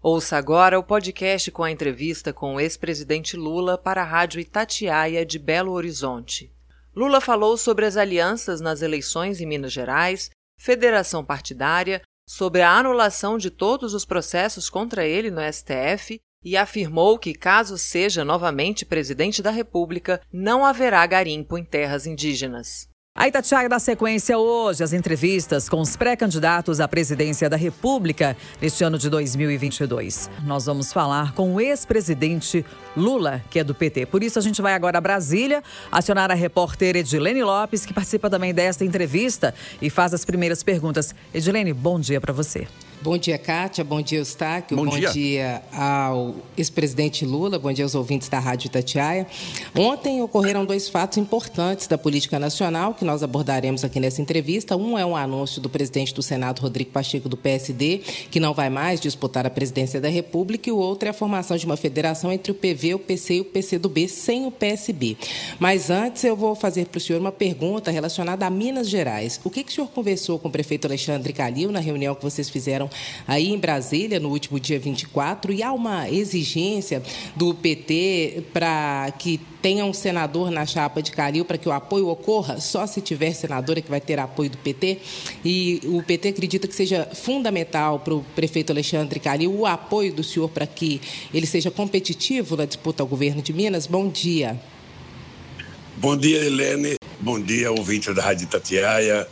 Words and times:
Ouça 0.00 0.36
agora 0.36 0.78
o 0.78 0.82
podcast 0.82 1.50
com 1.50 1.64
a 1.64 1.72
entrevista 1.72 2.32
com 2.32 2.54
o 2.54 2.60
ex-presidente 2.60 3.36
Lula 3.36 3.76
para 3.76 4.02
a 4.02 4.04
Rádio 4.04 4.40
Itatiaia 4.40 5.26
de 5.26 5.40
Belo 5.40 5.72
Horizonte. 5.72 6.52
Lula 6.94 7.20
falou 7.20 7.56
sobre 7.56 7.84
as 7.84 7.96
alianças 7.96 8.60
nas 8.60 8.80
eleições 8.80 9.40
em 9.40 9.46
Minas 9.46 9.72
Gerais, 9.72 10.30
federação 10.56 11.24
partidária, 11.24 12.00
sobre 12.28 12.62
a 12.62 12.70
anulação 12.70 13.36
de 13.36 13.50
todos 13.50 13.92
os 13.92 14.04
processos 14.04 14.70
contra 14.70 15.04
ele 15.04 15.32
no 15.32 15.40
STF 15.40 16.20
e 16.44 16.56
afirmou 16.56 17.18
que, 17.18 17.34
caso 17.34 17.76
seja 17.76 18.24
novamente 18.24 18.86
presidente 18.86 19.42
da 19.42 19.50
República, 19.50 20.20
não 20.32 20.64
haverá 20.64 21.04
garimpo 21.06 21.58
em 21.58 21.64
terras 21.64 22.06
indígenas. 22.06 22.88
A 23.20 23.26
Itatiaia 23.26 23.68
dá 23.68 23.80
sequência 23.80 24.38
hoje 24.38 24.84
às 24.84 24.92
entrevistas 24.92 25.68
com 25.68 25.80
os 25.80 25.96
pré-candidatos 25.96 26.78
à 26.78 26.86
presidência 26.86 27.50
da 27.50 27.56
República 27.56 28.36
neste 28.62 28.84
ano 28.84 28.96
de 28.96 29.10
2022. 29.10 30.30
Nós 30.44 30.66
vamos 30.66 30.92
falar 30.92 31.32
com 31.32 31.52
o 31.52 31.60
ex-presidente 31.60 32.64
Lula, 32.96 33.42
que 33.50 33.58
é 33.58 33.64
do 33.64 33.74
PT. 33.74 34.06
Por 34.06 34.22
isso, 34.22 34.38
a 34.38 34.42
gente 34.42 34.62
vai 34.62 34.72
agora 34.72 34.98
a 34.98 35.00
Brasília 35.00 35.64
acionar 35.90 36.30
a 36.30 36.34
repórter 36.34 36.94
Edilene 36.94 37.42
Lopes, 37.42 37.84
que 37.84 37.92
participa 37.92 38.30
também 38.30 38.54
desta 38.54 38.84
entrevista 38.84 39.52
e 39.82 39.90
faz 39.90 40.14
as 40.14 40.24
primeiras 40.24 40.62
perguntas. 40.62 41.12
Edilene, 41.34 41.72
bom 41.72 41.98
dia 41.98 42.20
para 42.20 42.32
você. 42.32 42.68
Bom 43.00 43.16
dia, 43.16 43.38
Kátia. 43.38 43.84
Bom 43.84 44.02
dia, 44.02 44.18
Eustáquio. 44.18 44.76
Bom, 44.76 44.84
bom 44.84 44.98
dia. 44.98 45.12
dia. 45.12 45.62
ao 45.72 46.34
ex-presidente 46.56 47.24
Lula. 47.24 47.56
Bom 47.56 47.72
dia 47.72 47.84
aos 47.84 47.94
ouvintes 47.94 48.28
da 48.28 48.40
Rádio 48.40 48.66
Itatiaia. 48.66 49.24
Ontem 49.76 50.20
ocorreram 50.20 50.64
dois 50.64 50.88
fatos 50.88 51.16
importantes 51.16 51.86
da 51.86 51.96
política 51.96 52.40
nacional 52.40 52.94
que 52.94 53.04
nós 53.04 53.22
abordaremos 53.22 53.84
aqui 53.84 54.00
nessa 54.00 54.20
entrevista. 54.20 54.76
Um 54.76 54.98
é 54.98 55.06
um 55.06 55.14
anúncio 55.14 55.60
do 55.60 55.68
presidente 55.68 56.12
do 56.12 56.22
Senado, 56.22 56.60
Rodrigo 56.60 56.90
Pacheco, 56.90 57.28
do 57.28 57.36
PSD, 57.36 57.98
que 58.32 58.40
não 58.40 58.52
vai 58.52 58.68
mais 58.68 59.00
disputar 59.00 59.46
a 59.46 59.50
presidência 59.50 60.00
da 60.00 60.08
República, 60.08 60.68
e 60.68 60.72
o 60.72 60.76
outro 60.76 61.06
é 61.06 61.10
a 61.10 61.14
formação 61.14 61.56
de 61.56 61.66
uma 61.66 61.76
federação 61.76 62.32
entre 62.32 62.50
o 62.50 62.54
PV, 62.54 62.94
o 62.94 62.98
PC 62.98 63.34
e 63.34 63.40
o 63.42 63.44
PCdoB, 63.44 64.08
sem 64.08 64.44
o 64.44 64.50
PSB. 64.50 65.16
Mas 65.60 65.88
antes 65.88 66.24
eu 66.24 66.34
vou 66.34 66.56
fazer 66.56 66.86
para 66.86 66.98
o 66.98 67.00
senhor 67.00 67.20
uma 67.20 67.32
pergunta 67.32 67.92
relacionada 67.92 68.44
a 68.44 68.50
Minas 68.50 68.88
Gerais. 68.88 69.40
O 69.44 69.50
que, 69.50 69.62
que 69.62 69.70
o 69.70 69.74
senhor 69.74 69.88
conversou 69.88 70.36
com 70.38 70.48
o 70.48 70.50
prefeito 70.50 70.86
Alexandre 70.86 71.32
Calil 71.32 71.70
na 71.70 71.78
reunião 71.78 72.12
que 72.14 72.24
vocês 72.24 72.50
fizeram 72.50 72.87
aí 73.26 73.48
em 73.48 73.58
Brasília 73.58 74.20
no 74.20 74.28
último 74.28 74.58
dia 74.58 74.78
24 74.78 75.52
e 75.52 75.62
há 75.62 75.72
uma 75.72 76.08
exigência 76.10 77.02
do 77.36 77.54
PT 77.54 78.44
para 78.52 79.12
que 79.18 79.40
tenha 79.60 79.84
um 79.84 79.92
senador 79.92 80.50
na 80.50 80.64
chapa 80.64 81.02
de 81.02 81.10
Calil 81.10 81.44
para 81.44 81.58
que 81.58 81.68
o 81.68 81.72
apoio 81.72 82.08
ocorra 82.08 82.60
só 82.60 82.86
se 82.86 83.00
tiver 83.00 83.32
senadora 83.32 83.80
que 83.80 83.90
vai 83.90 84.00
ter 84.00 84.18
apoio 84.18 84.50
do 84.50 84.58
PT 84.58 84.98
e 85.44 85.80
o 85.84 86.02
PT 86.02 86.28
acredita 86.28 86.68
que 86.68 86.74
seja 86.74 87.08
fundamental 87.14 87.98
para 87.98 88.14
o 88.14 88.24
prefeito 88.34 88.72
Alexandre 88.72 89.18
Calil 89.18 89.52
o 89.52 89.66
apoio 89.66 90.12
do 90.12 90.22
senhor 90.22 90.48
para 90.48 90.66
que 90.66 91.00
ele 91.32 91.46
seja 91.46 91.70
competitivo 91.70 92.56
na 92.56 92.64
disputa 92.64 93.02
ao 93.02 93.06
governo 93.06 93.42
de 93.42 93.52
Minas. 93.52 93.86
Bom 93.86 94.08
dia. 94.08 94.58
Bom 95.96 96.16
dia, 96.16 96.44
Helene. 96.44 96.94
Bom 97.20 97.40
dia, 97.40 97.72
ouvinte 97.72 98.14
da 98.14 98.22
Rádio 98.22 98.46
Tatiaia. 98.46 99.26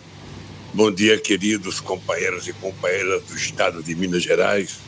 Bom 0.76 0.92
dia, 0.92 1.18
queridos 1.18 1.80
companheiros 1.80 2.46
e 2.46 2.52
companheiras 2.52 3.24
do 3.24 3.34
estado 3.34 3.82
de 3.82 3.94
Minas 3.94 4.22
Gerais, 4.22 4.78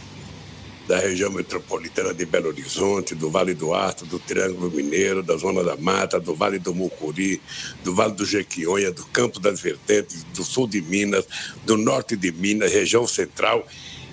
da 0.86 0.98
região 0.98 1.32
metropolitana 1.32 2.12
de 2.12 2.26
Belo 2.26 2.48
Horizonte, 2.48 3.14
do 3.14 3.30
Vale 3.30 3.54
do 3.54 3.72
Arto, 3.72 4.04
do 4.04 4.18
Triângulo 4.18 4.70
Mineiro, 4.70 5.22
da 5.22 5.34
Zona 5.38 5.64
da 5.64 5.78
Mata, 5.78 6.20
do 6.20 6.34
Vale 6.34 6.58
do 6.58 6.74
Mucuri, 6.74 7.40
do 7.82 7.94
Vale 7.94 8.12
do 8.12 8.26
Jequionha, 8.26 8.92
do 8.92 9.06
Campo 9.06 9.40
das 9.40 9.62
Vertentes, 9.62 10.24
do 10.24 10.44
sul 10.44 10.68
de 10.68 10.82
Minas, 10.82 11.24
do 11.64 11.78
norte 11.78 12.16
de 12.16 12.32
Minas, 12.32 12.70
região 12.70 13.06
central 13.06 13.66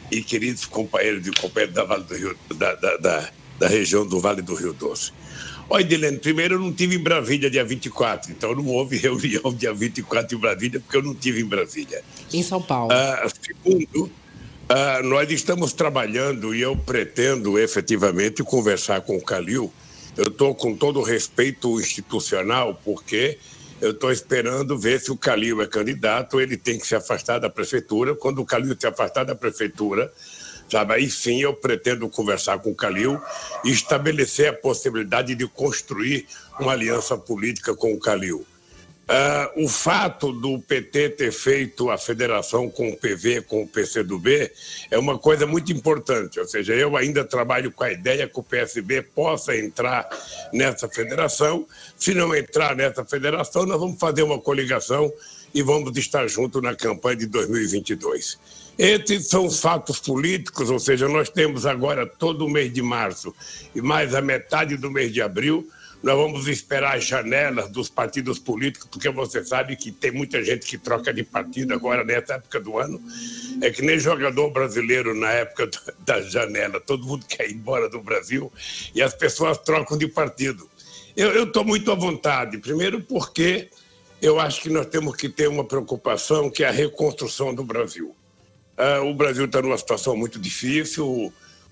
e 0.09 0.23
queridos 0.23 0.65
companheiros 0.65 1.27
e 1.27 1.31
companheiras 1.33 1.75
da, 1.75 1.83
vale 1.83 2.05
do 2.05 2.15
Rio, 2.15 2.37
da, 2.55 2.73
da, 2.75 2.97
da, 2.99 3.33
da 3.59 3.67
região 3.67 4.07
do 4.07 4.21
Vale 4.21 4.41
do 4.41 4.55
Rio 4.55 4.71
Doce. 4.71 5.11
Olha, 5.69 5.83
Dilene, 5.83 6.19
primeiro 6.19 6.55
eu 6.55 6.59
não 6.59 6.71
tive 6.71 6.95
em 6.95 6.99
Brasília 6.99 7.49
dia 7.49 7.63
24, 7.63 8.31
então 8.31 8.53
não 8.53 8.67
houve 8.67 8.97
reunião 8.97 9.53
dia 9.53 9.73
24 9.73 10.37
em 10.37 10.39
Brasília, 10.39 10.79
porque 10.79 10.97
eu 10.97 11.03
não 11.03 11.15
tive 11.15 11.41
em 11.41 11.45
Brasília. 11.45 12.03
Em 12.31 12.43
São 12.43 12.61
Paulo. 12.61 12.91
Ah, 12.91 13.27
segundo, 13.41 14.11
ah, 14.69 15.01
nós 15.03 15.31
estamos 15.31 15.73
trabalhando 15.73 16.53
e 16.53 16.61
eu 16.61 16.75
pretendo 16.75 17.57
efetivamente 17.57 18.43
conversar 18.43 19.01
com 19.01 19.17
o 19.17 19.21
Calil. 19.21 19.71
Eu 20.15 20.27
estou 20.27 20.55
com 20.55 20.75
todo 20.75 20.99
o 20.99 21.03
respeito 21.03 21.79
institucional, 21.79 22.79
porque 22.83 23.37
eu 23.81 23.91
estou 23.91 24.11
esperando 24.11 24.77
ver 24.77 24.99
se 25.01 25.11
o 25.11 25.17
Calil 25.17 25.61
é 25.61 25.67
candidato, 25.67 26.39
ele 26.39 26.55
tem 26.55 26.79
que 26.79 26.87
se 26.87 26.95
afastar 26.95 27.39
da 27.39 27.49
prefeitura. 27.49 28.15
Quando 28.15 28.39
o 28.39 28.45
Calil 28.45 28.75
se 28.79 28.87
afastar 28.87 29.25
da 29.25 29.35
prefeitura, 29.35 30.11
Sabe? 30.69 30.93
Aí 30.93 31.09
sim 31.09 31.41
eu 31.41 31.53
pretendo 31.53 32.09
conversar 32.09 32.59
com 32.59 32.71
o 32.71 32.75
Calil 32.75 33.21
e 33.63 33.71
estabelecer 33.71 34.49
a 34.49 34.53
possibilidade 34.53 35.35
de 35.35 35.47
construir 35.47 36.25
uma 36.59 36.71
aliança 36.71 37.17
política 37.17 37.75
com 37.75 37.93
o 37.93 37.99
Calil. 37.99 38.45
Uh, 39.05 39.65
o 39.65 39.69
fato 39.69 40.31
do 40.31 40.57
PT 40.57 41.09
ter 41.11 41.31
feito 41.31 41.91
a 41.91 41.97
federação 41.97 42.67
com 42.67 42.89
o 42.89 42.97
PV, 42.97 43.41
com 43.41 43.61
o 43.61 43.67
PCdoB, 43.67 44.51
é 44.89 44.97
uma 44.97 45.19
coisa 45.19 45.45
muito 45.45 45.71
importante. 45.71 46.39
Ou 46.39 46.47
seja, 46.47 46.73
eu 46.73 46.97
ainda 46.97 47.23
trabalho 47.23 47.71
com 47.71 47.83
a 47.83 47.91
ideia 47.91 48.27
que 48.27 48.39
o 48.39 48.41
PSB 48.41 49.03
possa 49.03 49.55
entrar 49.55 50.09
nessa 50.51 50.89
federação. 50.89 51.67
Se 51.95 52.15
não 52.15 52.35
entrar 52.35 52.75
nessa 52.75 53.05
federação, 53.05 53.67
nós 53.67 53.79
vamos 53.79 53.99
fazer 53.99 54.23
uma 54.23 54.39
coligação 54.39 55.13
e 55.53 55.61
vamos 55.61 55.95
estar 55.97 56.27
juntos 56.27 56.63
na 56.63 56.75
campanha 56.75 57.17
de 57.17 57.27
2022. 57.27 58.39
Esses 58.77 59.27
são 59.27 59.45
os 59.45 59.61
fatos 59.61 59.99
políticos, 59.99 60.69
ou 60.69 60.79
seja, 60.79 61.07
nós 61.07 61.29
temos 61.29 61.65
agora 61.65 62.05
todo 62.05 62.45
o 62.45 62.49
mês 62.49 62.73
de 62.73 62.81
março 62.81 63.33
e 63.73 63.81
mais 63.81 64.13
a 64.13 64.21
metade 64.21 64.75
do 64.75 64.91
mês 64.91 65.13
de 65.13 65.21
abril. 65.21 65.65
Nós 66.03 66.17
vamos 66.17 66.47
esperar 66.49 66.97
as 66.97 67.05
janelas 67.05 67.69
dos 67.69 67.89
partidos 67.89 68.37
políticos, 68.37 68.89
porque 68.91 69.09
você 69.09 69.43
sabe 69.45 69.77
que 69.77 69.93
tem 69.93 70.11
muita 70.11 70.43
gente 70.43 70.65
que 70.65 70.77
troca 70.77 71.13
de 71.13 71.23
partido 71.23 71.73
agora 71.73 72.03
nessa 72.03 72.33
época 72.33 72.59
do 72.59 72.77
ano. 72.77 73.01
É 73.61 73.71
que 73.71 73.81
nem 73.81 73.97
jogador 73.97 74.51
brasileiro 74.51 75.15
na 75.15 75.31
época 75.31 75.69
da 75.99 76.21
janela, 76.21 76.81
todo 76.81 77.07
mundo 77.07 77.25
quer 77.25 77.49
ir 77.49 77.53
embora 77.53 77.89
do 77.89 78.01
Brasil 78.01 78.51
e 78.93 79.01
as 79.01 79.13
pessoas 79.13 79.57
trocam 79.57 79.97
de 79.97 80.07
partido. 80.07 80.69
Eu 81.15 81.45
estou 81.45 81.63
muito 81.63 81.89
à 81.93 81.95
vontade, 81.95 82.57
primeiro 82.57 83.01
porque 83.01 83.69
eu 84.21 84.37
acho 84.37 84.61
que 84.61 84.69
nós 84.69 84.85
temos 84.87 85.15
que 85.15 85.29
ter 85.29 85.47
uma 85.47 85.63
preocupação 85.63 86.49
que 86.49 86.61
é 86.61 86.67
a 86.67 86.71
reconstrução 86.71 87.55
do 87.55 87.63
Brasil. 87.63 88.13
Uh, 88.77 89.05
o 89.05 89.13
Brasil 89.13 89.45
está 89.45 89.61
numa 89.61 89.77
situação 89.77 90.17
muito 90.17 90.37
difícil, 90.37 91.31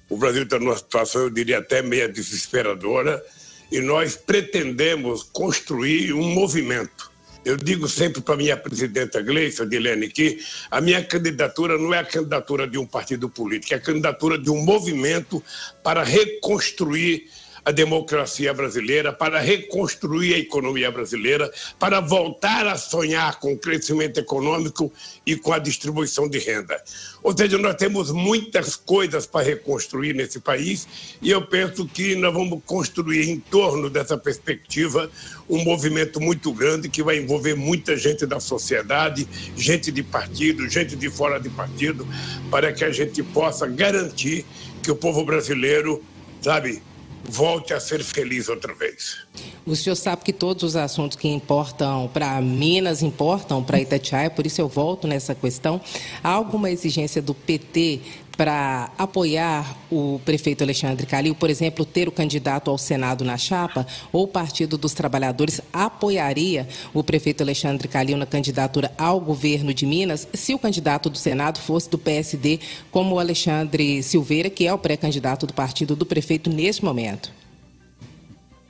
o 0.09 0.17
Brasil 0.17 0.43
está 0.43 0.57
numa 0.57 0.77
situação, 0.77 1.23
eu 1.23 1.29
diria, 1.29 1.57
até 1.57 1.81
meia 1.81 2.07
desesperadora, 2.07 3.23
e 3.71 3.79
nós 3.81 4.15
pretendemos 4.15 5.23
construir 5.23 6.13
um 6.13 6.23
movimento. 6.23 7.11
Eu 7.43 7.57
digo 7.57 7.89
sempre 7.89 8.21
para 8.21 8.37
minha 8.37 8.55
presidenta 8.55 9.21
Gleice, 9.21 9.65
Dilene, 9.65 10.07
que 10.07 10.39
a 10.71 10.79
minha 10.79 11.03
candidatura 11.03 11.77
não 11.77 11.93
é 11.93 11.99
a 11.99 12.05
candidatura 12.05 12.65
de 12.65 12.77
um 12.77 12.85
partido 12.85 13.27
político, 13.27 13.73
é 13.73 13.77
a 13.77 13.81
candidatura 13.81 14.37
de 14.37 14.49
um 14.49 14.63
movimento 14.63 15.43
para 15.83 16.03
reconstruir 16.03 17.27
a 17.65 17.71
democracia 17.71 18.53
brasileira, 18.53 19.13
para 19.13 19.39
reconstruir 19.39 20.33
a 20.33 20.37
economia 20.37 20.91
brasileira, 20.91 21.51
para 21.79 21.99
voltar 21.99 22.67
a 22.67 22.75
sonhar 22.75 23.39
com 23.39 23.53
o 23.53 23.57
crescimento 23.57 24.19
econômico 24.19 24.91
e 25.25 25.35
com 25.35 25.53
a 25.53 25.59
distribuição 25.59 26.27
de 26.27 26.39
renda. 26.39 26.81
Ou 27.21 27.35
seja, 27.35 27.57
nós 27.57 27.75
temos 27.75 28.11
muitas 28.11 28.75
coisas 28.75 29.25
para 29.25 29.45
reconstruir 29.45 30.13
nesse 30.13 30.39
país 30.39 30.87
e 31.21 31.31
eu 31.31 31.41
penso 31.47 31.85
que 31.87 32.15
nós 32.15 32.33
vamos 32.33 32.61
construir 32.65 33.29
em 33.29 33.39
torno 33.39 33.89
dessa 33.89 34.17
perspectiva 34.17 35.09
um 35.49 35.63
movimento 35.63 36.19
muito 36.19 36.51
grande 36.51 36.89
que 36.89 37.01
vai 37.03 37.17
envolver 37.17 37.55
muita 37.55 37.95
gente 37.95 38.25
da 38.25 38.39
sociedade, 38.39 39.27
gente 39.55 39.91
de 39.91 40.03
partido, 40.03 40.67
gente 40.69 40.95
de 40.95 41.09
fora 41.09 41.39
de 41.39 41.49
partido, 41.49 42.05
para 42.51 42.73
que 42.73 42.83
a 42.83 42.91
gente 42.91 43.23
possa 43.23 43.67
garantir 43.67 44.45
que 44.81 44.91
o 44.91 44.95
povo 44.95 45.23
brasileiro, 45.23 46.03
sabe, 46.41 46.81
volte 47.23 47.73
a 47.73 47.79
ser 47.79 48.03
feliz 48.03 48.49
outra 48.49 48.73
vez. 48.73 49.17
O 49.65 49.75
senhor 49.75 49.95
sabe 49.95 50.23
que 50.23 50.33
todos 50.33 50.63
os 50.63 50.75
assuntos 50.75 51.17
que 51.17 51.27
importam 51.27 52.09
para 52.13 52.39
Minas 52.41 53.01
importam 53.01 53.63
para 53.63 53.79
Itatiaia, 53.79 54.29
por 54.29 54.45
isso 54.45 54.59
eu 54.59 54.67
volto 54.67 55.07
nessa 55.07 55.33
questão. 55.33 55.79
Há 56.23 56.29
alguma 56.29 56.69
exigência 56.69 57.21
do 57.21 57.33
PT 57.33 58.01
para 58.35 58.91
apoiar 58.97 59.77
o 59.91 60.19
prefeito 60.25 60.63
Alexandre 60.63 61.05
Calil, 61.05 61.35
por 61.35 61.49
exemplo, 61.49 61.85
ter 61.85 62.07
o 62.07 62.11
candidato 62.11 62.71
ao 62.71 62.77
Senado 62.77 63.23
na 63.23 63.37
chapa, 63.37 63.85
ou 64.11 64.23
o 64.23 64.27
Partido 64.27 64.77
dos 64.77 64.93
Trabalhadores 64.93 65.61
apoiaria 65.71 66.67
o 66.93 67.03
prefeito 67.03 67.41
Alexandre 67.41 67.87
Calil 67.87 68.17
na 68.17 68.25
candidatura 68.25 68.91
ao 68.97 69.19
governo 69.19 69.73
de 69.73 69.85
Minas, 69.85 70.27
se 70.33 70.53
o 70.53 70.59
candidato 70.59 71.09
do 71.09 71.17
Senado 71.17 71.59
fosse 71.59 71.89
do 71.89 71.97
PSD, 71.97 72.59
como 72.91 73.15
o 73.15 73.19
Alexandre 73.19 74.01
Silveira, 74.01 74.49
que 74.49 74.67
é 74.67 74.73
o 74.73 74.77
pré-candidato 74.77 75.45
do 75.45 75.53
partido 75.53 75.95
do 75.95 76.05
prefeito 76.05 76.49
neste 76.49 76.83
momento? 76.83 77.42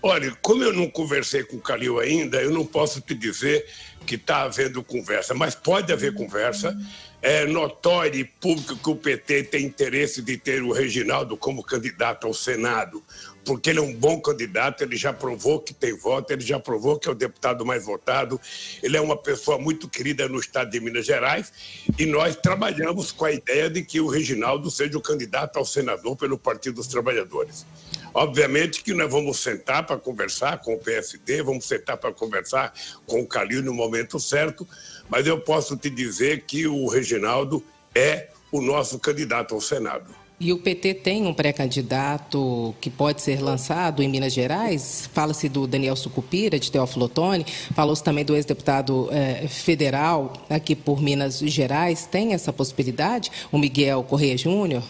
Olha, 0.06 0.36
como 0.42 0.62
eu 0.62 0.74
não 0.74 0.90
conversei 0.90 1.44
com 1.46 1.56
o 1.56 1.62
Calil 1.62 1.98
ainda, 1.98 2.42
eu 2.42 2.52
não 2.52 2.66
posso 2.66 3.00
te 3.00 3.16
dizer 3.16 3.66
que 4.06 4.16
está 4.16 4.42
havendo 4.42 4.84
conversa, 4.84 5.34
mas 5.34 5.56
pode 5.56 5.94
haver 5.94 6.14
conversa 6.14 6.78
é 7.22 7.46
notório 7.46 8.20
e 8.20 8.26
público 8.26 8.76
que 8.76 8.90
o 8.90 8.98
PT 8.98 9.44
tem 9.44 9.66
interesse 9.66 10.22
de 10.22 10.36
ter 10.36 10.62
o 10.62 10.74
Reginaldo 10.74 11.38
como 11.38 11.64
candidato 11.64 12.28
ao 12.28 12.34
Senado, 12.34 13.02
porque 13.46 13.70
ele 13.70 13.80
é 13.80 13.82
um 13.82 13.96
bom 13.96 14.20
candidato, 14.20 14.84
ele 14.84 14.98
já 14.98 15.14
provou 15.14 15.62
que 15.62 15.74
tem 15.74 15.98
voto, 15.98 16.34
ele 16.34 16.42
já 16.42 16.60
provou 16.60 17.00
que 17.00 17.08
é 17.08 17.12
o 17.14 17.16
deputado 17.16 17.66
mais 17.66 17.86
votado, 17.86 18.42
ele 18.84 18.98
é 18.98 19.02
uma 19.02 19.16
pessoa 19.16 19.58
muito 19.58 19.88
querida 19.88 20.28
no 20.28 20.38
estado 20.38 20.70
de 20.70 20.82
Minas 20.82 21.06
Gerais 21.06 21.54
e 21.98 22.06
nós 22.06 22.36
trabalhamos 22.36 23.14
com 23.14 23.24
a 23.24 23.32
ideia 23.32 23.70
de 23.70 23.82
que 23.84 24.02
o 24.02 24.08
Reginaldo 24.08 24.70
seja 24.70 24.98
o 24.98 25.02
candidato 25.02 25.58
ao 25.58 25.66
senador 25.66 26.18
pelo 26.18 26.38
Partido 26.38 26.76
dos 26.76 26.88
Trabalhadores. 26.88 27.66
Obviamente 28.14 28.84
que 28.84 28.94
nós 28.94 29.12
vamos 29.12 29.40
sentar 29.40 29.86
para 29.86 29.98
conversar 29.98 30.60
com 30.60 30.76
o 30.76 30.78
PSD, 30.78 31.42
vamos 31.42 31.66
sentar 31.66 31.98
para 31.98 32.14
conversar 32.14 32.74
com 33.08 33.22
o 33.22 33.28
Calil 33.28 33.64
no 33.64 33.74
momento 33.74 34.20
certo, 34.20 34.68
mas 35.10 35.26
eu 35.26 35.40
posso 35.40 35.76
te 35.76 35.90
dizer 35.90 36.44
que 36.44 36.68
o 36.68 36.88
Reginaldo 36.88 37.64
é 37.96 38.30
o 38.52 38.62
nosso 38.62 39.00
candidato 39.00 39.56
ao 39.56 39.62
Senado. 39.62 40.24
E 40.40 40.52
o 40.52 40.60
PT 40.60 40.96
tem 40.96 41.26
um 41.26 41.34
pré-candidato 41.34 42.76
que 42.82 42.90
pode 42.90 43.22
ser 43.22 43.42
lançado 43.42 44.04
em 44.04 44.10
Minas 44.10 44.34
Gerais? 44.34 45.10
Fala-se 45.14 45.48
do 45.48 45.66
Daniel 45.66 45.96
Sucupira, 45.96 46.60
de 46.60 46.72
Teófilo 46.72 47.06
Otoni, 47.06 47.46
falou-se 47.74 48.04
também 48.04 48.26
do 48.26 48.36
ex-deputado 48.36 49.08
eh, 49.12 49.48
federal 49.48 50.34
aqui 50.50 50.76
por 50.76 51.02
Minas 51.02 51.40
Gerais. 51.40 52.06
Tem 52.06 52.34
essa 52.34 52.52
possibilidade? 52.52 53.32
O 53.52 53.58
Miguel 53.58 54.04
Correia 54.04 54.38
Júnior? 54.38 54.84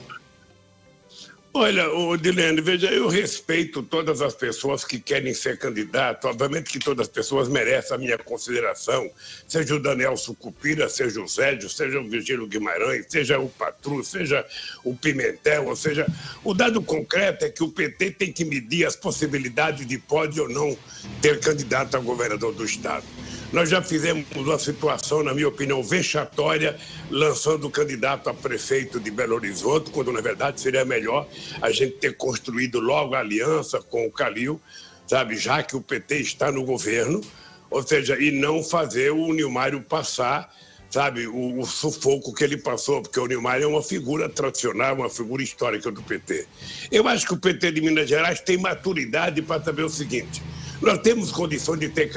Olha, 1.55 1.85
Dilene, 2.19 2.61
veja, 2.61 2.87
eu 2.87 3.07
respeito 3.07 3.83
todas 3.83 4.23
as 4.23 4.33
pessoas 4.33 4.83
que 4.83 4.99
querem 4.99 5.35
ser 5.35 5.59
candidato. 5.59 6.27
Obviamente 6.27 6.71
que 6.71 6.79
todas 6.79 7.07
as 7.07 7.13
pessoas 7.13 7.47
merecem 7.47 7.95
a 7.95 7.99
minha 7.99 8.17
consideração, 8.17 9.07
seja 9.47 9.75
o 9.75 9.79
Daniel 9.79 10.17
Sucupira, 10.17 10.89
seja 10.89 11.21
o 11.21 11.27
Zédio, 11.27 11.69
seja 11.69 11.99
o 11.99 12.09
Virgílio 12.09 12.47
Guimarães, 12.47 13.05
seja 13.07 13.37
o 13.37 13.47
Patru, 13.49 14.03
seja 14.03 14.43
o 14.83 14.95
Pimentel, 14.95 15.67
ou 15.67 15.75
seja, 15.75 16.07
o 16.43 16.55
dado 16.55 16.81
concreto 16.81 17.45
é 17.45 17.49
que 17.51 17.63
o 17.63 17.69
PT 17.69 18.11
tem 18.11 18.33
que 18.33 18.43
medir 18.43 18.87
as 18.87 18.95
possibilidades 18.95 19.85
de 19.85 19.99
pode 19.99 20.41
ou 20.41 20.49
não 20.49 20.75
ter 21.21 21.39
candidato 21.39 21.95
a 21.95 21.99
governador 21.99 22.51
do 22.51 22.65
Estado. 22.65 23.05
Nós 23.53 23.69
já 23.69 23.83
fizemos 23.83 24.25
uma 24.35 24.57
situação, 24.57 25.21
na 25.21 25.31
minha 25.31 25.47
opinião, 25.47 25.83
vexatória, 25.83 26.75
lançando 27.11 27.67
o 27.67 27.69
candidato 27.69 28.27
a 28.27 28.33
prefeito 28.33 28.99
de 28.99 29.11
Belo 29.11 29.35
Horizonte, 29.35 29.91
quando 29.91 30.11
na 30.11 30.21
verdade 30.21 30.59
seria 30.59 30.83
melhor 30.83 31.27
a 31.61 31.69
gente 31.69 31.97
ter 31.97 32.17
construído 32.17 32.79
logo 32.79 33.13
a 33.13 33.19
aliança 33.19 33.79
com 33.79 34.07
o 34.07 34.11
Calil, 34.11 34.59
sabe, 35.05 35.37
já 35.37 35.61
que 35.61 35.75
o 35.75 35.81
PT 35.81 36.15
está 36.15 36.51
no 36.51 36.65
governo, 36.65 37.21
ou 37.69 37.83
seja, 37.83 38.19
e 38.19 38.31
não 38.31 38.63
fazer 38.63 39.11
o 39.11 39.31
Nilmário 39.31 39.81
passar 39.83 40.51
sabe, 40.89 41.25
o, 41.25 41.59
o, 41.59 41.65
sufoco 41.65 42.31
que 42.35 42.43
ele 42.43 42.55
passou, 42.55 43.01
porque 43.01 43.19
o 43.19 43.25
Nilmar 43.25 43.59
é 43.59 43.65
uma 43.65 43.81
figura 43.81 44.29
tradicional, 44.29 44.93
uma 44.93 45.09
figura 45.09 45.41
histórica 45.41 45.89
do 45.89 46.03
PT. 46.03 46.45
Eu 46.91 47.07
acho 47.07 47.25
que 47.25 47.33
o 47.33 47.37
PT 47.37 47.71
de 47.71 47.81
Minas 47.81 48.07
Gerais 48.07 48.39
tem 48.41 48.59
maturidade 48.59 49.41
para 49.41 49.63
saber 49.63 49.81
o 49.81 49.89
seguinte: 49.89 50.43
nós 50.83 50.99
temos 50.99 51.31
condições 51.31 51.79
de 51.79 51.89
ter 51.89 52.11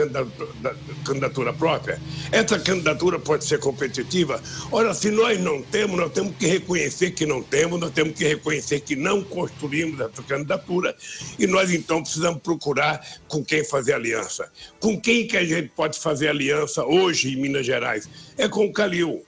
candidatura 1.05 1.53
própria. 1.53 2.01
Essa 2.33 2.59
candidatura 2.59 3.19
pode 3.19 3.45
ser 3.45 3.61
competitiva. 3.61 4.43
Ora, 4.73 4.93
se 4.93 5.11
nós 5.11 5.41
não 5.41 5.63
temos, 5.63 5.97
nós 5.97 6.13
temos 6.13 6.35
que 6.37 6.47
reconhecer 6.47 7.13
que 7.13 7.25
não 7.25 7.43
temos, 7.43 7.79
nós 7.79 7.93
temos 7.93 8.15
que 8.15 8.25
reconhecer 8.25 8.81
que 8.81 8.97
não 8.97 9.23
construímos 9.23 10.01
essa 10.01 10.23
candidatura 10.25 10.97
e 11.39 11.47
nós 11.47 11.73
então 11.73 12.03
precisamos 12.03 12.43
procurar 12.43 13.01
com 13.29 13.45
quem 13.45 13.65
fazer 13.65 13.93
aliança. 13.93 14.51
Com 14.81 15.01
quem 15.01 15.29
que 15.29 15.37
a 15.37 15.45
gente 15.45 15.69
pode 15.69 15.99
fazer 16.01 16.29
aliança 16.29 16.85
hoje 16.85 17.33
em 17.33 17.41
Minas 17.41 17.65
Gerais? 17.65 18.09
É 18.37 18.49
com 18.49 18.67
o 18.67 18.73
Calil 18.73 19.25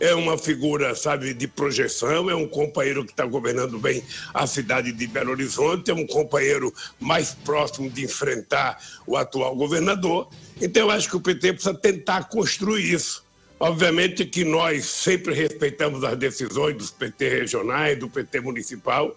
é 0.00 0.14
uma 0.14 0.36
figura, 0.36 0.94
sabe, 0.94 1.32
de 1.34 1.46
projeção, 1.46 2.28
é 2.28 2.34
um 2.34 2.46
companheiro 2.46 3.04
que 3.04 3.12
está 3.12 3.24
governando 3.24 3.78
bem 3.78 4.02
a 4.32 4.46
cidade 4.46 4.92
de 4.92 5.06
Belo 5.06 5.30
Horizonte, 5.30 5.90
é 5.90 5.94
um 5.94 6.06
companheiro 6.06 6.72
mais 7.00 7.34
próximo 7.34 7.88
de 7.90 8.04
enfrentar 8.04 8.78
o 9.06 9.16
atual 9.16 9.54
governador. 9.56 10.28
Então, 10.60 10.84
eu 10.84 10.90
acho 10.90 11.08
que 11.08 11.16
o 11.16 11.20
PT 11.20 11.54
precisa 11.54 11.74
tentar 11.74 12.24
construir 12.28 12.92
isso. 12.92 13.24
Obviamente 13.60 14.26
que 14.26 14.44
nós 14.44 14.84
sempre 14.84 15.32
respeitamos 15.32 16.02
as 16.04 16.16
decisões 16.18 16.76
dos 16.76 16.90
PT 16.90 17.28
regionais, 17.28 17.98
do 17.98 18.10
PT 18.10 18.40
municipal, 18.40 19.16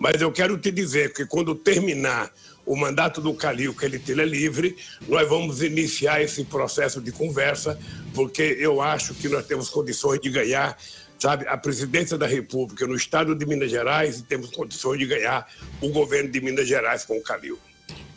mas 0.00 0.20
eu 0.20 0.32
quero 0.32 0.58
te 0.58 0.70
dizer 0.70 1.12
que 1.12 1.24
quando 1.26 1.54
terminar 1.54 2.32
o 2.66 2.76
mandato 2.76 3.20
do 3.20 3.34
Calil, 3.34 3.74
que 3.74 3.84
ele 3.84 3.98
tira 3.98 4.24
livre, 4.24 4.76
nós 5.08 5.28
vamos 5.28 5.62
iniciar 5.62 6.22
esse 6.22 6.44
processo 6.44 7.00
de 7.00 7.12
conversa, 7.12 7.78
porque 8.14 8.56
eu 8.58 8.80
acho 8.80 9.14
que 9.14 9.28
nós 9.28 9.46
temos 9.46 9.68
condições 9.68 10.20
de 10.20 10.30
ganhar 10.30 10.76
sabe, 11.18 11.46
a 11.48 11.56
presidência 11.56 12.18
da 12.18 12.26
República 12.26 12.86
no 12.86 12.94
estado 12.94 13.34
de 13.34 13.46
Minas 13.46 13.70
Gerais 13.70 14.18
e 14.18 14.22
temos 14.22 14.50
condições 14.50 14.98
de 14.98 15.06
ganhar 15.06 15.48
o 15.80 15.88
governo 15.88 16.30
de 16.30 16.40
Minas 16.40 16.68
Gerais 16.68 17.04
com 17.04 17.16
o 17.16 17.22
Calil. 17.22 17.58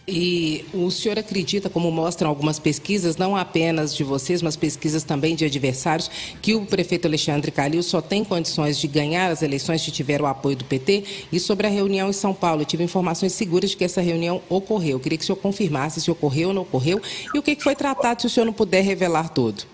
E 0.09 0.63
o 0.73 0.89
senhor 0.89 1.19
acredita, 1.19 1.69
como 1.69 1.91
mostram 1.91 2.29
algumas 2.29 2.57
pesquisas, 2.57 3.17
não 3.17 3.35
apenas 3.35 3.93
de 3.93 4.05
vocês, 4.05 4.41
mas 4.41 4.55
pesquisas 4.55 5.03
também 5.03 5.35
de 5.35 5.43
adversários, 5.43 6.09
que 6.41 6.55
o 6.55 6.65
prefeito 6.65 7.09
Alexandre 7.09 7.51
Calil 7.51 7.83
só 7.83 8.01
tem 8.01 8.23
condições 8.23 8.79
de 8.79 8.87
ganhar 8.87 9.29
as 9.29 9.41
eleições 9.41 9.81
se 9.81 9.91
tiver 9.91 10.21
o 10.21 10.25
apoio 10.25 10.55
do 10.55 10.63
PT? 10.63 11.03
E 11.29 11.39
sobre 11.41 11.67
a 11.67 11.69
reunião 11.69 12.09
em 12.09 12.13
São 12.13 12.33
Paulo, 12.33 12.61
eu 12.61 12.65
tive 12.65 12.85
informações 12.85 13.33
seguras 13.33 13.71
de 13.71 13.75
que 13.75 13.83
essa 13.83 13.99
reunião 13.99 14.41
ocorreu. 14.47 14.91
Eu 14.91 14.99
queria 15.01 15.17
que 15.17 15.25
o 15.25 15.27
senhor 15.27 15.39
confirmasse 15.39 15.99
se 15.99 16.09
ocorreu 16.09 16.49
ou 16.49 16.53
não 16.53 16.61
ocorreu 16.61 17.01
e 17.35 17.37
o 17.37 17.43
que 17.43 17.57
foi 17.59 17.75
tratado, 17.75 18.21
se 18.21 18.27
o 18.27 18.29
senhor 18.29 18.45
não 18.45 18.53
puder 18.53 18.85
revelar 18.85 19.27
tudo. 19.27 19.65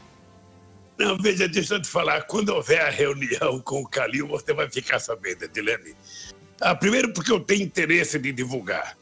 Não, 0.98 1.16
veja, 1.16 1.48
deixa 1.48 1.76
eu 1.76 1.82
te 1.82 1.88
falar, 1.88 2.24
quando 2.24 2.50
houver 2.50 2.82
a 2.82 2.90
reunião 2.90 3.60
com 3.60 3.82
o 3.82 3.88
Calil, 3.88 4.28
você 4.28 4.52
vai 4.52 4.68
ficar 4.68 4.98
sabendo, 4.98 5.44
Edilene. 5.44 5.94
Ah, 6.60 6.74
primeiro 6.74 7.14
porque 7.14 7.32
eu 7.32 7.40
tenho 7.40 7.62
interesse 7.62 8.18
de 8.18 8.32
divulgar. 8.32 8.98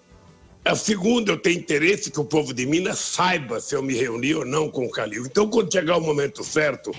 A 0.63 0.75
segunda, 0.75 1.31
eu 1.31 1.37
tenho 1.39 1.59
interesse 1.59 2.11
que 2.11 2.19
o 2.19 2.23
povo 2.23 2.53
de 2.53 2.67
Minas 2.67 2.99
saiba 2.99 3.59
se 3.59 3.73
eu 3.73 3.81
me 3.81 3.95
reuni 3.95 4.35
ou 4.35 4.45
não 4.45 4.69
com 4.69 4.85
o 4.85 4.91
Calil. 4.91 5.25
Então, 5.25 5.49
quando 5.49 5.73
chegar 5.73 5.97
o 5.97 6.01
momento 6.01 6.43
certo, 6.43 6.91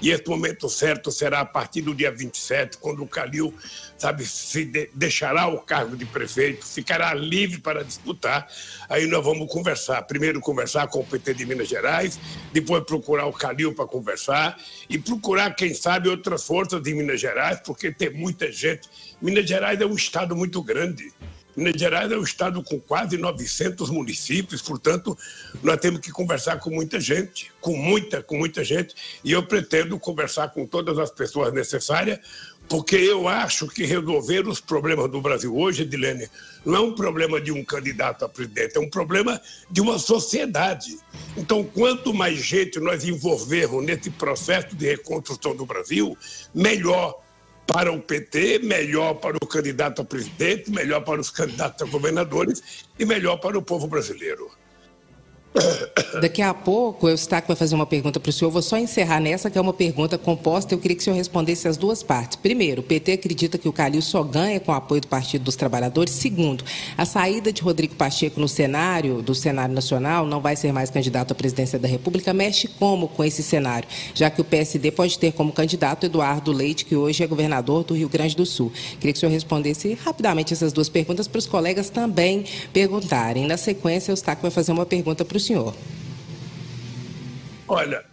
e 0.00 0.10
esse 0.10 0.26
momento 0.26 0.70
certo 0.70 1.12
será 1.12 1.40
a 1.40 1.44
partir 1.44 1.82
do 1.82 1.94
dia 1.94 2.10
27, 2.10 2.78
quando 2.78 3.02
o 3.02 3.06
Calil, 3.06 3.54
sabe, 3.98 4.24
se 4.24 4.64
de, 4.64 4.88
deixará 4.94 5.48
o 5.48 5.60
cargo 5.60 5.98
de 5.98 6.06
prefeito, 6.06 6.64
ficará 6.66 7.12
livre 7.12 7.60
para 7.60 7.84
disputar, 7.84 8.48
aí 8.88 9.06
nós 9.06 9.22
vamos 9.22 9.52
conversar. 9.52 10.00
Primeiro 10.04 10.40
conversar 10.40 10.88
com 10.88 11.00
o 11.00 11.04
PT 11.04 11.34
de 11.34 11.44
Minas 11.44 11.68
Gerais, 11.68 12.18
depois 12.54 12.82
procurar 12.84 13.26
o 13.26 13.34
Calil 13.34 13.74
para 13.74 13.86
conversar 13.86 14.58
e 14.88 14.98
procurar, 14.98 15.54
quem 15.54 15.74
sabe, 15.74 16.08
outras 16.08 16.46
forças 16.46 16.82
de 16.82 16.94
Minas 16.94 17.20
Gerais, 17.20 17.60
porque 17.60 17.92
tem 17.92 18.08
muita 18.08 18.50
gente. 18.50 18.88
Minas 19.20 19.46
Gerais 19.46 19.78
é 19.78 19.84
um 19.84 19.94
estado 19.94 20.34
muito 20.34 20.62
grande. 20.62 21.12
Minas 21.56 21.80
Gerais 21.80 22.10
é 22.10 22.16
um 22.16 22.22
estado 22.22 22.62
com 22.62 22.78
quase 22.78 23.16
900 23.16 23.90
municípios, 23.90 24.62
portanto, 24.62 25.16
nós 25.62 25.78
temos 25.78 26.00
que 26.00 26.10
conversar 26.10 26.58
com 26.58 26.70
muita 26.70 27.00
gente, 27.00 27.52
com 27.60 27.76
muita, 27.76 28.22
com 28.22 28.38
muita 28.38 28.64
gente, 28.64 28.94
e 29.24 29.32
eu 29.32 29.42
pretendo 29.42 29.98
conversar 29.98 30.48
com 30.50 30.66
todas 30.66 30.98
as 30.98 31.10
pessoas 31.10 31.52
necessárias, 31.52 32.20
porque 32.68 32.94
eu 32.94 33.26
acho 33.26 33.66
que 33.66 33.84
resolver 33.84 34.46
os 34.46 34.60
problemas 34.60 35.10
do 35.10 35.20
Brasil 35.20 35.56
hoje, 35.56 35.82
Edilene, 35.82 36.28
não 36.64 36.76
é 36.76 36.80
um 36.80 36.94
problema 36.94 37.40
de 37.40 37.50
um 37.50 37.64
candidato 37.64 38.24
a 38.24 38.28
presidente, 38.28 38.76
é 38.76 38.80
um 38.80 38.88
problema 38.88 39.40
de 39.68 39.80
uma 39.80 39.98
sociedade. 39.98 40.96
Então, 41.36 41.64
quanto 41.64 42.14
mais 42.14 42.38
gente 42.38 42.78
nós 42.78 43.02
envolvermos 43.04 43.84
nesse 43.84 44.08
processo 44.10 44.76
de 44.76 44.86
reconstrução 44.86 45.56
do 45.56 45.66
Brasil, 45.66 46.16
melhor 46.54 47.20
para 47.66 47.92
o 47.92 48.00
PT, 48.00 48.60
melhor 48.60 49.14
para 49.14 49.36
o 49.36 49.46
candidato 49.46 50.02
a 50.02 50.04
presidente, 50.04 50.70
melhor 50.70 51.02
para 51.02 51.20
os 51.20 51.30
candidatos 51.30 51.88
a 51.88 51.90
governadores 51.90 52.84
e 52.98 53.04
melhor 53.04 53.36
para 53.36 53.56
o 53.56 53.62
povo 53.62 53.86
brasileiro. 53.86 54.50
Daqui 56.20 56.42
a 56.42 56.54
pouco, 56.54 57.06
o 57.06 57.10
Eustáquio 57.10 57.48
vai 57.48 57.56
fazer 57.56 57.74
uma 57.74 57.86
pergunta 57.86 58.20
para 58.20 58.30
o 58.30 58.32
senhor. 58.32 58.50
Vou 58.50 58.62
só 58.62 58.76
encerrar 58.76 59.20
nessa, 59.20 59.50
que 59.50 59.58
é 59.58 59.60
uma 59.60 59.72
pergunta 59.72 60.16
composta. 60.16 60.74
Eu 60.74 60.78
queria 60.78 60.96
que 60.96 61.00
o 61.00 61.04
senhor 61.04 61.16
respondesse 61.16 61.66
as 61.66 61.76
duas 61.76 62.02
partes. 62.02 62.36
Primeiro, 62.36 62.80
o 62.80 62.84
PT 62.84 63.12
acredita 63.12 63.58
que 63.58 63.68
o 63.68 63.72
Calil 63.72 64.00
só 64.00 64.22
ganha 64.22 64.60
com 64.60 64.70
o 64.70 64.74
apoio 64.74 65.00
do 65.00 65.08
Partido 65.08 65.44
dos 65.44 65.56
Trabalhadores. 65.56 66.12
Segundo, 66.12 66.64
a 66.96 67.04
saída 67.04 67.52
de 67.52 67.62
Rodrigo 67.62 67.94
Pacheco 67.94 68.38
no 68.40 68.48
cenário, 68.48 69.22
do 69.22 69.34
cenário 69.34 69.74
nacional, 69.74 70.24
não 70.24 70.40
vai 70.40 70.54
ser 70.54 70.72
mais 70.72 70.90
candidato 70.90 71.32
à 71.32 71.34
presidência 71.34 71.78
da 71.78 71.88
República. 71.88 72.32
Mexe 72.32 72.68
como 72.68 73.08
com 73.08 73.24
esse 73.24 73.42
cenário? 73.42 73.88
Já 74.14 74.30
que 74.30 74.40
o 74.40 74.44
PSD 74.44 74.92
pode 74.92 75.18
ter 75.18 75.32
como 75.32 75.52
candidato 75.52 76.06
Eduardo 76.06 76.52
Leite, 76.52 76.84
que 76.84 76.94
hoje 76.94 77.24
é 77.24 77.26
governador 77.26 77.82
do 77.82 77.94
Rio 77.94 78.08
Grande 78.08 78.36
do 78.36 78.46
Sul. 78.46 78.70
Queria 79.00 79.12
que 79.12 79.16
o 79.16 79.20
senhor 79.20 79.32
respondesse 79.32 79.94
rapidamente 79.94 80.52
essas 80.52 80.72
duas 80.72 80.88
perguntas 80.88 81.26
para 81.26 81.38
os 81.38 81.46
colegas 81.46 81.90
também 81.90 82.44
perguntarem. 82.72 83.46
Na 83.46 83.56
sequência, 83.56 84.12
o 84.12 84.12
Eustáquio 84.12 84.42
vai 84.42 84.50
fazer 84.50 84.70
uma 84.70 84.86
pergunta 84.86 85.24
para 85.24 85.36
o 85.36 85.39
senhor? 85.40 85.74
Olha, 87.66 88.04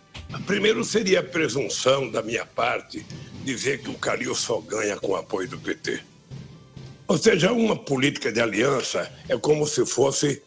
primeiro 0.46 0.84
seria 0.84 1.24
presunção 1.24 2.10
da 2.10 2.22
minha 2.22 2.46
parte 2.46 3.06
dizer 3.44 3.82
que 3.82 3.90
o 3.90 3.98
Calil 3.98 4.36
só 4.36 4.60
ganha 4.60 4.98
com 4.98 5.12
o 5.12 5.16
apoio 5.16 5.48
do 5.48 5.58
PT. 5.58 6.02
Ou 7.08 7.18
seja, 7.18 7.54
uma 7.54 7.76
política 7.76 8.32
de 8.32 8.42
aliança 8.42 9.10
é 9.30 9.38
como 9.38 9.66
se 9.66 9.86
fosse 9.86 10.42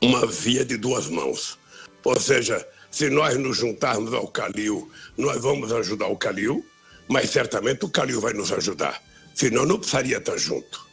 uma 0.00 0.26
via 0.26 0.64
de 0.64 0.76
duas 0.76 1.08
mãos. 1.08 1.58
Ou 2.04 2.18
seja, 2.18 2.66
se 2.90 3.08
nós 3.08 3.36
nos 3.36 3.56
juntarmos 3.56 4.12
ao 4.12 4.26
Calil, 4.26 4.90
nós 5.16 5.40
vamos 5.40 5.72
ajudar 5.72 6.08
o 6.08 6.16
Calil, 6.16 6.64
mas 7.08 7.30
certamente 7.30 7.84
o 7.84 7.88
Calil 7.88 8.20
vai 8.20 8.32
nos 8.32 8.50
ajudar. 8.50 9.00
Senão 9.34 9.64
não 9.64 9.78
precisaria 9.78 10.18
estar 10.18 10.36
junto. 10.36 10.87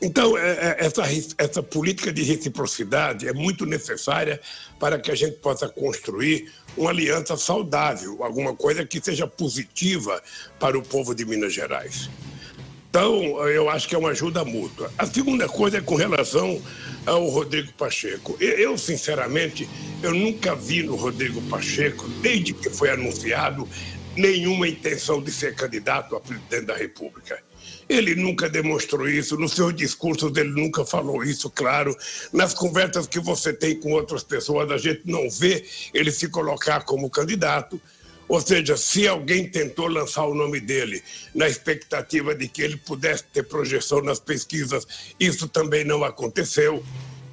Então, 0.00 0.38
é, 0.38 0.50
é, 0.50 0.76
essa, 0.78 1.02
essa 1.38 1.62
política 1.62 2.12
de 2.12 2.22
reciprocidade 2.22 3.26
é 3.26 3.32
muito 3.32 3.66
necessária 3.66 4.40
para 4.78 4.98
que 4.98 5.10
a 5.10 5.14
gente 5.14 5.36
possa 5.38 5.68
construir 5.68 6.52
uma 6.76 6.90
aliança 6.90 7.36
saudável, 7.36 8.22
alguma 8.22 8.54
coisa 8.54 8.84
que 8.86 9.00
seja 9.02 9.26
positiva 9.26 10.22
para 10.60 10.78
o 10.78 10.82
povo 10.82 11.14
de 11.14 11.24
Minas 11.24 11.52
Gerais. 11.52 12.08
Então, 12.90 13.46
eu 13.48 13.68
acho 13.68 13.86
que 13.88 13.94
é 13.94 13.98
uma 13.98 14.10
ajuda 14.10 14.44
mútua. 14.44 14.90
A 14.96 15.04
segunda 15.04 15.48
coisa 15.48 15.78
é 15.78 15.80
com 15.80 15.94
relação 15.94 16.60
ao 17.04 17.28
Rodrigo 17.28 17.72
Pacheco. 17.72 18.36
Eu, 18.40 18.78
sinceramente, 18.78 19.68
eu 20.02 20.14
nunca 20.14 20.54
vi 20.54 20.82
no 20.82 20.94
Rodrigo 20.94 21.42
Pacheco, 21.42 22.08
desde 22.22 22.54
que 22.54 22.70
foi 22.70 22.90
anunciado, 22.90 23.68
nenhuma 24.16 24.66
intenção 24.66 25.20
de 25.22 25.30
ser 25.30 25.54
candidato 25.54 26.16
a 26.16 26.20
presidente 26.20 26.66
da 26.66 26.76
República. 26.76 27.38
Ele 27.88 28.14
nunca 28.14 28.50
demonstrou 28.50 29.08
isso, 29.08 29.38
nos 29.38 29.52
seus 29.52 29.74
discursos 29.74 30.36
ele 30.36 30.50
nunca 30.50 30.84
falou 30.84 31.24
isso, 31.24 31.48
claro. 31.48 31.96
Nas 32.32 32.52
conversas 32.52 33.06
que 33.06 33.18
você 33.18 33.52
tem 33.52 33.80
com 33.80 33.92
outras 33.92 34.22
pessoas, 34.22 34.70
a 34.70 34.76
gente 34.76 35.02
não 35.06 35.30
vê 35.30 35.64
ele 35.94 36.10
se 36.10 36.28
colocar 36.28 36.84
como 36.84 37.08
candidato. 37.08 37.80
Ou 38.28 38.42
seja, 38.42 38.76
se 38.76 39.08
alguém 39.08 39.48
tentou 39.48 39.88
lançar 39.88 40.26
o 40.26 40.34
nome 40.34 40.60
dele 40.60 41.02
na 41.34 41.48
expectativa 41.48 42.34
de 42.34 42.46
que 42.46 42.60
ele 42.60 42.76
pudesse 42.76 43.24
ter 43.32 43.42
projeção 43.44 44.02
nas 44.02 44.20
pesquisas, 44.20 44.86
isso 45.18 45.48
também 45.48 45.82
não 45.82 46.04
aconteceu. 46.04 46.84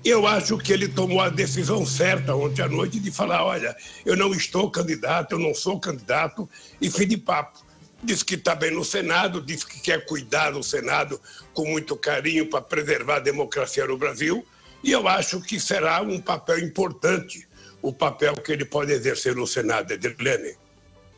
Eu 0.05 0.25
acho 0.25 0.57
que 0.57 0.71
ele 0.71 0.87
tomou 0.87 1.19
a 1.19 1.27
decisão 1.27 1.85
certa 1.85 2.33
ontem 2.33 2.61
à 2.61 2.69
noite 2.69 2.97
de 2.97 3.11
falar: 3.11 3.43
olha, 3.43 3.75
eu 4.05 4.15
não 4.15 4.33
estou 4.33 4.71
candidato, 4.71 5.33
eu 5.33 5.39
não 5.39 5.53
sou 5.53 5.79
candidato, 5.81 6.47
e 6.79 6.89
fim 6.89 7.07
de 7.07 7.17
papo 7.17 7.64
diz 8.05 8.23
que 8.23 8.35
está 8.35 8.55
bem 8.55 8.71
no 8.71 8.85
Senado, 8.85 9.41
diz 9.41 9.63
que 9.63 9.79
quer 9.81 10.05
cuidar 10.05 10.51
do 10.51 10.63
Senado 10.63 11.19
com 11.53 11.65
muito 11.65 11.95
carinho 11.95 12.49
para 12.49 12.61
preservar 12.61 13.17
a 13.17 13.19
democracia 13.19 13.85
no 13.85 13.97
Brasil, 13.97 14.45
e 14.83 14.91
eu 14.91 15.07
acho 15.07 15.41
que 15.41 15.59
será 15.59 16.01
um 16.01 16.19
papel 16.19 16.59
importante 16.59 17.47
o 17.81 17.93
papel 17.93 18.33
que 18.35 18.51
ele 18.51 18.65
pode 18.65 18.91
exercer 18.91 19.35
no 19.35 19.45
Senado, 19.45 19.91
Edilene. 19.91 20.53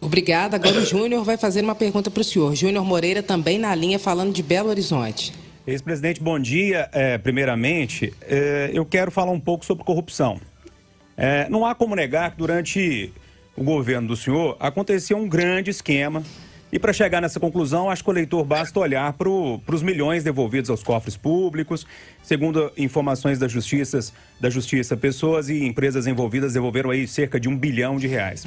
Obrigada. 0.02 0.58
Agora 0.58 0.78
o 0.78 0.86
Júnior 0.86 1.24
vai 1.24 1.38
fazer 1.38 1.64
uma 1.64 1.76
pergunta 1.76 2.12
para 2.12 2.22
o 2.22 2.24
senhor. 2.24 2.54
Júnior 2.56 2.84
Moreira 2.84 3.24
também 3.24 3.58
na 3.58 3.74
linha 3.74 3.98
falando 3.98 4.34
de 4.34 4.44
Belo 4.44 4.70
Horizonte. 4.70 5.34
Ex-presidente, 5.66 6.22
bom 6.22 6.40
dia. 6.40 6.90
É, 6.92 7.18
primeiramente, 7.18 8.14
é, 8.22 8.70
eu 8.74 8.86
quero 8.86 9.12
falar 9.12 9.32
um 9.32 9.40
pouco 9.40 9.66
sobre 9.66 9.84
corrupção. 9.84 10.40
É, 11.16 11.50
não 11.50 11.66
há 11.66 11.74
como 11.74 11.96
negar 11.96 12.32
que 12.32 12.38
durante 12.38 13.12
o 13.56 13.64
governo 13.64 14.10
do 14.10 14.16
senhor 14.16 14.56
aconteceu 14.60 15.18
um 15.18 15.28
grande 15.28 15.72
esquema 15.72 16.24
e 16.72 16.78
para 16.78 16.92
chegar 16.92 17.22
nessa 17.22 17.40
conclusão, 17.40 17.90
acho 17.90 18.04
que 18.04 18.10
o 18.10 18.14
leitor 18.14 18.44
basta 18.44 18.78
olhar 18.80 19.14
para 19.14 19.30
os 19.30 19.82
milhões 19.82 20.24
devolvidos 20.24 20.70
aos 20.70 20.84
cofres 20.84 21.16
públicos. 21.16 21.88
Segundo 22.22 22.72
informações 22.78 23.40
da 23.40 23.48
Justiça, 23.48 24.00
da 24.40 24.50
Justiça, 24.50 24.98
pessoas 24.98 25.48
e 25.48 25.64
empresas 25.64 26.08
envolvidas 26.08 26.54
devolveram 26.54 26.90
aí 26.90 27.08
cerca 27.08 27.40
de 27.40 27.48
um 27.48 27.58
bilhão 27.58 27.98
de 27.98 28.08
reais. 28.08 28.46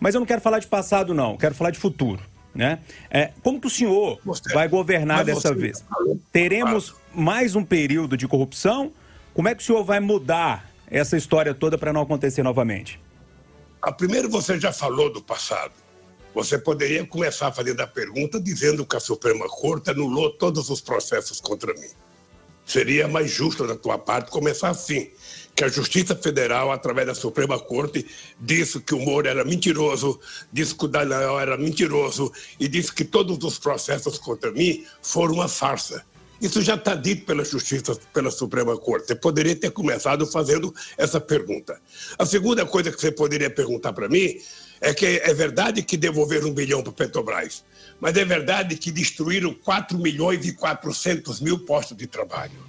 Mas 0.00 0.14
eu 0.14 0.20
não 0.20 0.26
quero 0.26 0.40
falar 0.40 0.60
de 0.60 0.66
passado, 0.66 1.12
não. 1.12 1.36
Quero 1.36 1.54
falar 1.54 1.70
de 1.70 1.78
futuro. 1.78 2.22
Né? 2.54 2.78
É, 3.10 3.32
como 3.42 3.60
que 3.60 3.66
o 3.66 3.70
senhor 3.70 4.18
vai 4.54 4.66
governar 4.66 5.24
dessa 5.24 5.54
vez? 5.54 5.84
Teremos 6.32 6.94
mais 7.14 7.54
um 7.54 7.62
período 7.62 8.16
de 8.16 8.26
corrupção? 8.26 8.92
Como 9.34 9.46
é 9.46 9.54
que 9.54 9.62
o 9.62 9.64
senhor 9.64 9.84
vai 9.84 10.00
mudar 10.00 10.68
essa 10.90 11.16
história 11.16 11.52
toda 11.52 11.76
para 11.76 11.92
não 11.92 12.00
acontecer 12.00 12.42
novamente? 12.42 12.98
Ah, 13.80 13.92
primeiro, 13.92 14.28
você 14.28 14.58
já 14.58 14.72
falou 14.72 15.12
do 15.12 15.22
passado. 15.22 15.72
Você 16.38 16.56
poderia 16.56 17.04
começar 17.04 17.50
fazendo 17.50 17.80
a 17.80 17.86
pergunta 17.88 18.40
dizendo 18.40 18.86
que 18.86 18.94
a 18.94 19.00
Suprema 19.00 19.48
Corte 19.48 19.90
anulou 19.90 20.30
todos 20.30 20.70
os 20.70 20.80
processos 20.80 21.40
contra 21.40 21.74
mim. 21.74 21.90
Seria 22.64 23.08
mais 23.08 23.28
justo 23.28 23.66
da 23.66 23.74
tua 23.74 23.98
parte 23.98 24.30
começar 24.30 24.68
assim, 24.68 25.10
que 25.56 25.64
a 25.64 25.68
Justiça 25.68 26.14
Federal, 26.14 26.70
através 26.70 27.08
da 27.08 27.14
Suprema 27.16 27.58
Corte, 27.58 28.06
disse 28.38 28.78
que 28.78 28.94
o 28.94 29.00
Moro 29.00 29.26
era 29.26 29.44
mentiroso, 29.44 30.20
disse 30.52 30.76
que 30.76 30.84
o 30.84 30.88
Daniel 30.88 31.40
era 31.40 31.56
mentiroso 31.56 32.32
e 32.60 32.68
disse 32.68 32.92
que 32.92 33.04
todos 33.04 33.42
os 33.42 33.58
processos 33.58 34.16
contra 34.16 34.52
mim 34.52 34.86
foram 35.02 35.34
uma 35.34 35.48
farsa. 35.48 36.06
Isso 36.40 36.62
já 36.62 36.76
está 36.76 36.94
dito 36.94 37.26
pela 37.26 37.44
Justiça, 37.44 37.98
pela 38.14 38.30
Suprema 38.30 38.78
Corte. 38.78 39.08
Você 39.08 39.16
poderia 39.16 39.56
ter 39.56 39.72
começado 39.72 40.24
fazendo 40.24 40.72
essa 40.96 41.20
pergunta. 41.20 41.80
A 42.16 42.24
segunda 42.24 42.64
coisa 42.64 42.92
que 42.92 43.00
você 43.00 43.10
poderia 43.10 43.50
perguntar 43.50 43.92
para 43.92 44.08
mim 44.08 44.38
é 44.80 44.94
que 44.94 45.06
é 45.06 45.34
verdade 45.34 45.82
que 45.82 45.96
devolveram 45.96 46.48
um 46.48 46.54
bilhão 46.54 46.82
para 46.82 46.92
Petrobras, 46.92 47.64
mas 48.00 48.16
é 48.16 48.24
verdade 48.24 48.76
que 48.76 48.90
destruíram 48.90 49.52
4 49.52 49.98
milhões 49.98 50.46
e 50.46 50.52
400 50.52 51.40
mil 51.40 51.58
postos 51.60 51.96
de 51.96 52.06
trabalho. 52.06 52.68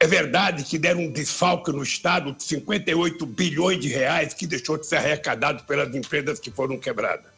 É 0.00 0.06
verdade 0.06 0.64
que 0.64 0.76
deram 0.76 1.02
um 1.02 1.12
desfalque 1.12 1.70
no 1.70 1.82
Estado 1.82 2.32
de 2.32 2.42
58 2.42 3.24
bilhões 3.26 3.80
de 3.80 3.88
reais 3.88 4.34
que 4.34 4.46
deixou 4.46 4.76
de 4.76 4.86
ser 4.86 4.96
arrecadado 4.96 5.64
pelas 5.64 5.94
empresas 5.94 6.40
que 6.40 6.50
foram 6.50 6.78
quebradas. 6.78 7.32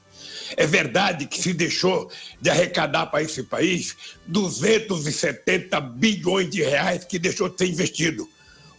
É 0.57 0.67
verdade 0.67 1.27
que 1.27 1.41
se 1.41 1.53
deixou 1.53 2.11
de 2.41 2.49
arrecadar 2.49 3.07
para 3.07 3.23
esse 3.23 3.43
país 3.43 3.97
270 4.27 5.81
bilhões 5.81 6.49
de 6.49 6.63
reais 6.63 7.05
que 7.05 7.19
deixou 7.19 7.49
de 7.49 7.59
ser 7.59 7.67
investido 7.67 8.27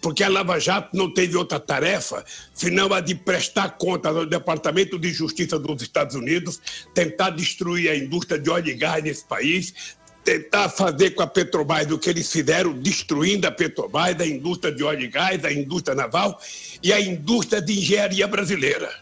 porque 0.01 0.23
a 0.23 0.29
Lava 0.29 0.59
Jato 0.59 0.95
não 0.95 1.11
teve 1.11 1.35
outra 1.35 1.59
tarefa 1.59 2.23
senão 2.53 2.93
a 2.93 2.99
de 2.99 3.15
prestar 3.15 3.77
conta 3.77 4.09
ao 4.09 4.25
Departamento 4.25 4.97
de 4.97 5.11
Justiça 5.11 5.57
dos 5.59 5.81
Estados 5.81 6.15
Unidos, 6.15 6.61
tentar 6.93 7.31
destruir 7.31 7.89
a 7.89 7.95
indústria 7.95 8.39
de 8.39 8.49
óleo 8.49 8.69
e 8.69 8.73
gás 8.73 9.03
nesse 9.03 9.25
país, 9.25 9.97
tentar 10.23 10.67
fazer 10.67 11.11
com 11.11 11.23
a 11.23 11.27
Petrobras 11.27 11.89
o 11.89 11.97
que 11.97 12.09
eles 12.09 12.29
fizeram, 12.29 12.73
destruindo 12.73 13.47
a 13.47 13.51
Petrobras, 13.51 14.19
a 14.19 14.27
indústria 14.27 14.73
de 14.73 14.83
óleo 14.83 15.03
e 15.03 15.07
gás, 15.07 15.45
a 15.45 15.51
indústria 15.51 15.95
naval 15.95 16.39
e 16.83 16.91
a 16.91 16.99
indústria 16.99 17.61
de 17.61 17.79
engenharia 17.79 18.27
brasileira. 18.27 18.93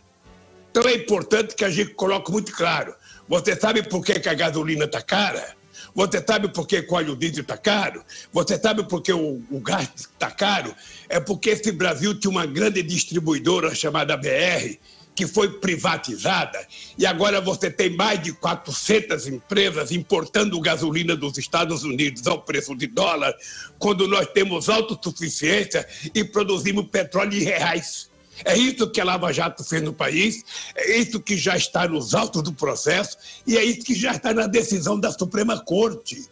Então 0.70 0.84
é 0.90 0.94
importante 0.94 1.56
que 1.56 1.66
a 1.66 1.70
gente 1.70 1.96
coloque 1.96 2.32
muito 2.32 2.52
claro. 2.52 2.94
Você 3.28 3.56
sabe 3.56 3.82
por 3.82 4.04
que, 4.06 4.20
que 4.20 4.30
a 4.30 4.34
gasolina 4.34 4.86
está 4.86 5.02
cara? 5.02 5.55
Você 5.96 6.22
sabe 6.28 6.50
por 6.50 6.68
que 6.68 6.80
o 6.80 6.94
óleo 6.94 7.16
diesel 7.16 7.42
está 7.42 7.58
caro? 7.58 8.04
Você 8.34 8.60
sabe 8.60 8.84
por 8.84 9.02
que 9.02 9.14
o, 9.14 9.42
o 9.50 9.60
gás 9.62 9.90
está 9.96 10.30
caro? 10.30 10.76
É 11.08 11.22
porque 11.22 11.52
esse 11.52 11.72
Brasil 11.72 12.14
tinha 12.20 12.30
uma 12.30 12.46
grande 12.46 12.84
distribuidora 12.84 13.74
chamada 13.74 14.18
BR, 14.18 14.78
que 15.16 15.26
foi 15.26 15.60
privatizada, 15.60 16.68
e 16.98 17.06
agora 17.06 17.40
você 17.40 17.72
tem 17.72 17.90
mais 17.96 18.22
de 18.22 18.34
400 18.34 19.28
empresas 19.28 19.94
importando 19.94 20.60
gasolina 20.60 21.16
dos 21.16 21.38
Estados 21.38 21.86
Unidos 21.86 22.28
ao 22.28 22.42
preço 22.42 22.76
de 22.76 22.88
dólar, 22.88 23.34
quando 23.80 24.06
nós 24.10 24.28
temos 24.28 24.68
autossuficiência 24.68 25.88
e 26.14 26.26
produzimos 26.26 26.88
petróleo 26.88 27.38
em 27.38 27.44
reais. 27.44 28.10
É 28.44 28.58
isso 28.58 28.90
que 28.90 29.00
a 29.00 29.06
Lava 29.06 29.32
Jato 29.32 29.64
fez 29.64 29.82
no 29.82 29.94
país, 29.94 30.44
é 30.76 30.98
isso 30.98 31.20
que 31.20 31.38
já 31.38 31.56
está 31.56 31.88
nos 31.88 32.14
autos 32.14 32.42
do 32.44 32.52
processo 32.52 33.18
e 33.48 33.58
é 33.58 33.64
isso 33.64 33.86
que 33.86 33.96
já 33.96 34.12
está 34.12 34.34
na 34.34 34.48
decisão 34.48 35.00
da 35.00 35.12
Suprema 35.12 35.60
Corte. 35.60 36.26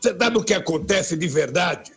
Você 0.00 0.16
sabe 0.16 0.38
o 0.38 0.42
que 0.42 0.54
acontece 0.54 1.16
de 1.16 1.28
verdade? 1.28 1.92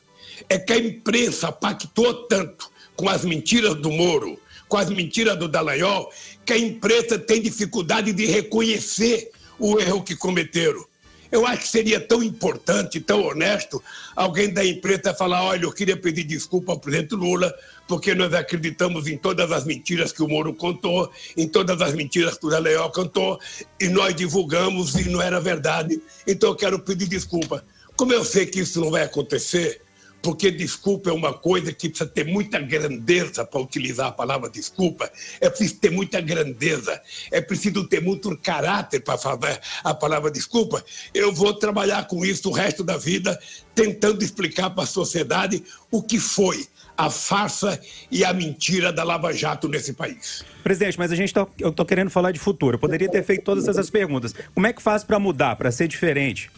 É 0.48 0.58
que 0.58 0.74
a 0.74 0.78
imprensa 0.78 1.52
pactou 1.52 2.28
tanto 2.28 2.70
com 2.96 3.10
as 3.10 3.26
mentiras 3.26 3.76
do 3.76 3.90
Moro, 3.90 4.40
com 4.68 4.78
as 4.78 4.90
mentiras 4.90 5.38
do 5.38 5.48
Dallagnol, 5.48 6.12
que 6.46 6.54
a 6.54 6.58
imprensa 6.58 7.18
tem 7.18 7.42
dificuldade 7.42 8.14
de 8.14 8.26
reconhecer 8.26 9.32
o 9.58 9.80
erro 9.80 10.04
que 10.04 10.16
cometeram. 10.16 10.86
Eu 11.32 11.46
acho 11.46 11.62
que 11.62 11.68
seria 11.68 12.00
tão 12.00 12.24
importante, 12.24 13.00
tão 13.00 13.24
honesto, 13.24 13.82
alguém 14.16 14.52
da 14.52 14.66
imprensa 14.66 15.14
falar: 15.14 15.44
olha, 15.44 15.66
eu 15.66 15.72
queria 15.72 15.96
pedir 15.96 16.24
desculpa 16.24 16.72
ao 16.72 16.80
presidente 16.80 17.14
Lula, 17.16 17.54
porque 17.88 18.16
nós 18.16 18.34
acreditamos 18.34 19.08
em 19.08 19.18
todas 19.18 19.52
as 19.52 19.64
mentiras 19.64 20.12
que 20.12 20.24
o 20.24 20.28
Moro 20.28 20.54
contou, 20.54 21.12
em 21.38 21.48
todas 21.48 21.82
as 21.82 21.94
mentiras 21.94 22.38
que 22.38 22.46
o 22.46 22.50
Leal 22.50 22.92
contou, 22.92 23.40
e 23.80 23.88
nós 23.88 24.16
divulgamos 24.16 24.96
e 24.96 25.10
não 25.10 25.22
era 25.22 25.40
verdade. 25.40 26.02
Então 26.26 26.50
eu 26.50 26.56
quero 26.56 26.80
pedir 26.80 27.08
desculpa. 27.08 27.64
Como 27.96 28.14
eu 28.14 28.24
sei 28.24 28.46
que 28.46 28.62
isso 28.62 28.80
não 28.80 28.90
vai 28.90 29.04
acontecer, 29.04 29.82
porque 30.22 30.52
desculpa 30.52 31.10
é 31.10 31.14
uma 31.14 31.34
coisa 31.34 31.72
que 31.72 31.90
precisa 31.90 32.10
ter 32.10 32.26
muita 32.26 32.60
grandeza 32.60 33.46
para 33.46 33.62
utilizar 33.62 34.08
a 34.08 34.12
palavra 34.12 34.50
desculpa. 34.50 35.10
É 35.40 35.50
preciso 35.50 35.76
ter 35.76 35.92
muita 35.92 36.20
grandeza, 36.22 37.02
é 37.32 37.42
preciso 37.42 37.88
ter 37.88 38.02
muito 38.02 38.36
caráter 38.38 39.02
para 39.02 39.18
falar 39.18 39.60
a 39.84 39.94
palavra 39.94 40.30
desculpa. 40.30 40.84
Eu 41.14 41.34
vou 41.34 41.54
trabalhar 41.54 42.08
com 42.08 42.26
isso 42.26 42.50
o 42.50 42.54
resto 42.54 42.84
da 42.84 42.98
vida, 42.98 43.40
tentando 43.74 44.24
explicar 44.24 44.70
para 44.70 44.84
a 44.84 44.88
sociedade 44.88 45.64
o 45.92 46.02
que 46.02 46.20
foi 46.20 46.68
a 46.98 47.10
farsa 47.10 47.80
e 48.12 48.26
a 48.26 48.34
mentira 48.34 48.92
da 48.92 49.06
Lava 49.06 49.32
Jato 49.32 49.70
nesse 49.70 49.94
país. 49.94 50.44
Presidente, 50.62 51.00
mas 51.00 51.14
a 51.14 51.16
gente 51.16 51.34
tá, 51.34 51.48
eu 51.58 51.70
estou 51.70 51.86
querendo 51.86 52.10
falar 52.10 52.34
de 52.34 52.40
futuro. 52.40 52.76
Eu 52.76 52.80
poderia 52.80 53.10
ter 53.10 53.24
feito 53.24 53.46
todas 53.46 53.70
essas 53.70 53.90
perguntas. 53.90 54.36
Como 54.54 54.68
é 54.68 54.74
que 54.74 54.82
faz 54.82 55.02
para 55.02 55.18
mudar, 55.18 55.56
para 55.56 55.72
ser 55.72 55.88
diferente? 55.88 56.52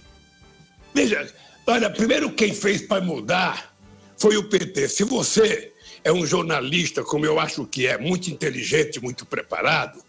Veja, 0.96 1.32
Olha, 1.68 1.90
primeiro 1.90 2.32
quem 2.32 2.54
fez 2.54 2.82
para 2.82 3.02
mudar 3.02 3.76
foi 4.18 4.36
o 4.38 4.50
PT. 4.50 4.90
Se 4.90 5.04
você 5.04 5.72
é 6.04 6.12
um 6.12 6.26
jornalista, 6.26 7.04
como 7.04 7.26
eu 7.26 7.40
acho 7.40 7.66
que 7.66 7.88
é, 7.88 7.98
muito 7.98 8.30
inteligente, 8.30 9.00
muito 9.00 9.26
preparado, 9.26 10.02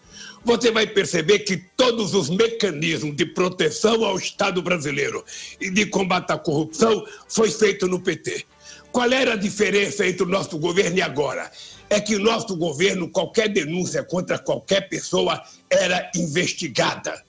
você 0.44 0.70
vai 0.70 0.86
perceber 0.86 1.40
que 1.40 1.56
todos 1.76 2.14
os 2.14 2.28
mecanismos 2.28 3.14
de 3.14 3.26
proteção 3.26 4.04
ao 4.04 4.16
Estado 4.16 4.60
brasileiro 4.62 5.24
e 5.60 5.70
de 5.70 5.86
combate 5.86 6.32
à 6.32 6.38
corrupção 6.38 7.06
foi 7.28 7.50
feito 7.50 7.86
no 7.86 8.00
PT. 8.00 8.44
Qual 8.90 9.10
era 9.10 9.34
a 9.34 9.36
diferença 9.36 10.06
entre 10.06 10.24
o 10.24 10.28
nosso 10.28 10.58
governo 10.58 10.98
e 10.98 11.02
agora? 11.02 11.50
É 11.88 12.00
que 12.00 12.16
o 12.16 12.18
nosso 12.18 12.56
governo, 12.56 13.08
qualquer 13.08 13.48
denúncia 13.48 14.02
contra 14.02 14.38
qualquer 14.38 14.88
pessoa 14.88 15.42
era 15.70 16.10
investigada. 16.16 17.22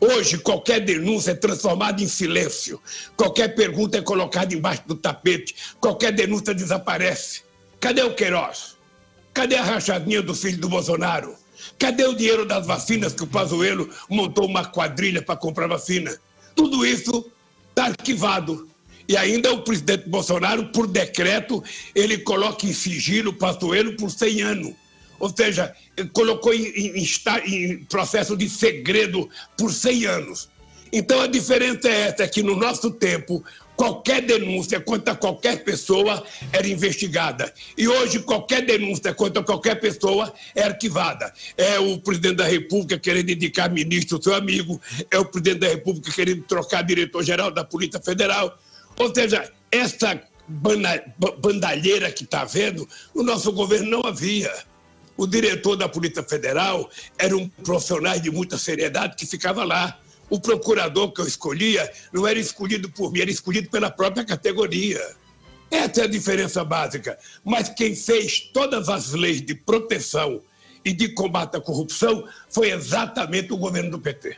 Hoje, 0.00 0.38
qualquer 0.38 0.80
denúncia 0.80 1.30
é 1.30 1.34
transformada 1.34 2.02
em 2.02 2.08
silêncio. 2.08 2.80
Qualquer 3.16 3.54
pergunta 3.54 3.98
é 3.98 4.02
colocada 4.02 4.54
embaixo 4.54 4.82
do 4.86 4.94
tapete. 4.94 5.54
Qualquer 5.80 6.12
denúncia 6.12 6.54
desaparece. 6.54 7.42
Cadê 7.80 8.02
o 8.02 8.14
Queiroz? 8.14 8.76
Cadê 9.32 9.56
a 9.56 9.62
rachadinha 9.62 10.22
do 10.22 10.34
filho 10.34 10.58
do 10.58 10.68
Bolsonaro? 10.68 11.34
Cadê 11.78 12.04
o 12.04 12.14
dinheiro 12.14 12.44
das 12.44 12.66
vacinas 12.66 13.14
que 13.14 13.24
o 13.24 13.26
Pazuello 13.26 13.88
montou 14.08 14.46
uma 14.46 14.64
quadrilha 14.64 15.22
para 15.22 15.36
comprar 15.36 15.66
vacina? 15.66 16.16
Tudo 16.54 16.84
isso 16.84 17.30
está 17.70 17.86
arquivado. 17.86 18.68
E 19.08 19.16
ainda 19.16 19.52
o 19.52 19.62
presidente 19.62 20.08
Bolsonaro, 20.08 20.66
por 20.72 20.86
decreto, 20.86 21.62
ele 21.94 22.18
coloca 22.18 22.66
em 22.66 22.72
sigilo 22.72 23.30
o 23.30 23.34
Pazuello 23.34 23.96
por 23.96 24.10
100 24.10 24.42
anos. 24.42 24.74
Ou 25.18 25.34
seja, 25.34 25.74
colocou 26.12 26.52
em, 26.52 26.66
em, 26.66 27.06
em, 27.46 27.84
processo 27.84 28.36
de 28.36 28.48
segredo 28.48 29.28
por 29.56 29.72
100 29.72 30.06
anos. 30.06 30.48
Então 30.92 31.20
a 31.20 31.26
diferença 31.26 31.88
é 31.88 32.08
essa, 32.08 32.22
é 32.22 32.28
que 32.28 32.42
no 32.42 32.56
nosso 32.56 32.90
tempo, 32.90 33.44
qualquer 33.76 34.22
denúncia 34.22 34.80
contra 34.80 35.14
qualquer 35.14 35.64
pessoa 35.64 36.24
era 36.52 36.66
investigada. 36.66 37.52
E 37.76 37.86
hoje 37.86 38.20
qualquer 38.20 38.64
denúncia 38.64 39.12
contra 39.12 39.42
qualquer 39.42 39.80
pessoa 39.80 40.32
é 40.54 40.62
arquivada. 40.62 41.32
É 41.56 41.78
o 41.78 41.98
presidente 41.98 42.36
da 42.36 42.46
República 42.46 42.98
querendo 42.98 43.30
indicar 43.30 43.70
ministro, 43.70 44.22
seu 44.22 44.34
amigo, 44.34 44.80
é 45.10 45.18
o 45.18 45.24
presidente 45.24 45.60
da 45.60 45.68
República 45.68 46.10
querendo 46.12 46.42
trocar 46.42 46.82
diretor-geral 46.82 47.50
da 47.50 47.64
Polícia 47.64 48.00
Federal. 48.00 48.58
Ou 48.96 49.14
seja, 49.14 49.52
essa 49.70 50.20
bandalheira 50.48 52.10
que 52.10 52.24
está 52.24 52.44
vendo, 52.44 52.88
o 53.14 53.22
nosso 53.22 53.52
governo 53.52 53.90
não 53.90 54.06
havia. 54.06 54.52
O 55.16 55.26
diretor 55.26 55.76
da 55.76 55.88
Polícia 55.88 56.22
Federal 56.22 56.90
era 57.18 57.36
um 57.36 57.48
profissional 57.48 58.18
de 58.18 58.30
muita 58.30 58.58
seriedade 58.58 59.16
que 59.16 59.26
ficava 59.26 59.64
lá. 59.64 59.98
O 60.28 60.40
procurador 60.40 61.12
que 61.12 61.20
eu 61.20 61.26
escolhia 61.26 61.90
não 62.12 62.26
era 62.26 62.38
escolhido 62.38 62.90
por 62.90 63.12
mim, 63.12 63.20
era 63.20 63.30
escolhido 63.30 63.70
pela 63.70 63.90
própria 63.90 64.24
categoria. 64.24 65.00
Essa 65.70 66.02
é 66.02 66.04
a 66.04 66.08
diferença 66.08 66.64
básica. 66.64 67.18
Mas 67.44 67.68
quem 67.68 67.94
fez 67.94 68.40
todas 68.52 68.88
as 68.88 69.12
leis 69.12 69.40
de 69.40 69.54
proteção 69.54 70.42
e 70.84 70.92
de 70.92 71.08
combate 71.08 71.56
à 71.56 71.60
corrupção 71.60 72.24
foi 72.48 72.70
exatamente 72.70 73.52
o 73.52 73.56
governo 73.56 73.92
do 73.92 73.98
PT. 73.98 74.36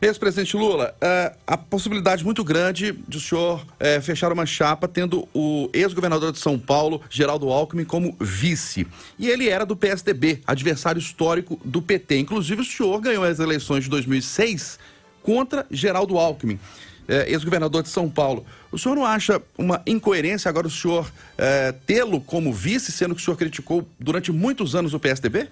Ex-presidente 0.00 0.56
Lula, 0.56 0.94
é, 1.00 1.32
a 1.46 1.56
possibilidade 1.56 2.24
muito 2.24 2.44
grande 2.44 2.92
de 3.08 3.16
o 3.16 3.20
senhor 3.20 3.66
é, 3.80 4.00
fechar 4.00 4.30
uma 4.30 4.44
chapa 4.44 4.86
tendo 4.86 5.26
o 5.32 5.70
ex-governador 5.72 6.32
de 6.32 6.38
São 6.38 6.58
Paulo, 6.58 7.00
Geraldo 7.08 7.48
Alckmin, 7.50 7.84
como 7.84 8.14
vice. 8.20 8.86
E 9.18 9.28
ele 9.28 9.48
era 9.48 9.64
do 9.64 9.76
PSDB, 9.76 10.42
adversário 10.46 10.98
histórico 10.98 11.58
do 11.64 11.80
PT. 11.80 12.18
Inclusive, 12.18 12.60
o 12.60 12.64
senhor 12.64 13.00
ganhou 13.00 13.24
as 13.24 13.38
eleições 13.38 13.84
de 13.84 13.90
2006 13.90 14.78
contra 15.22 15.66
Geraldo 15.70 16.18
Alckmin. 16.18 16.60
É, 17.08 17.30
ex-governador 17.30 17.84
de 17.84 17.88
São 17.88 18.10
Paulo. 18.10 18.44
O 18.72 18.78
senhor 18.78 18.96
não 18.96 19.04
acha 19.04 19.40
uma 19.56 19.80
incoerência 19.86 20.48
agora 20.48 20.66
o 20.66 20.70
senhor 20.70 21.10
é, 21.38 21.72
tê-lo 21.86 22.20
como 22.20 22.52
vice, 22.52 22.90
sendo 22.90 23.14
que 23.14 23.20
o 23.20 23.24
senhor 23.24 23.36
criticou 23.36 23.88
durante 23.98 24.32
muitos 24.32 24.74
anos 24.74 24.92
o 24.92 24.98
PSDB? 24.98 25.48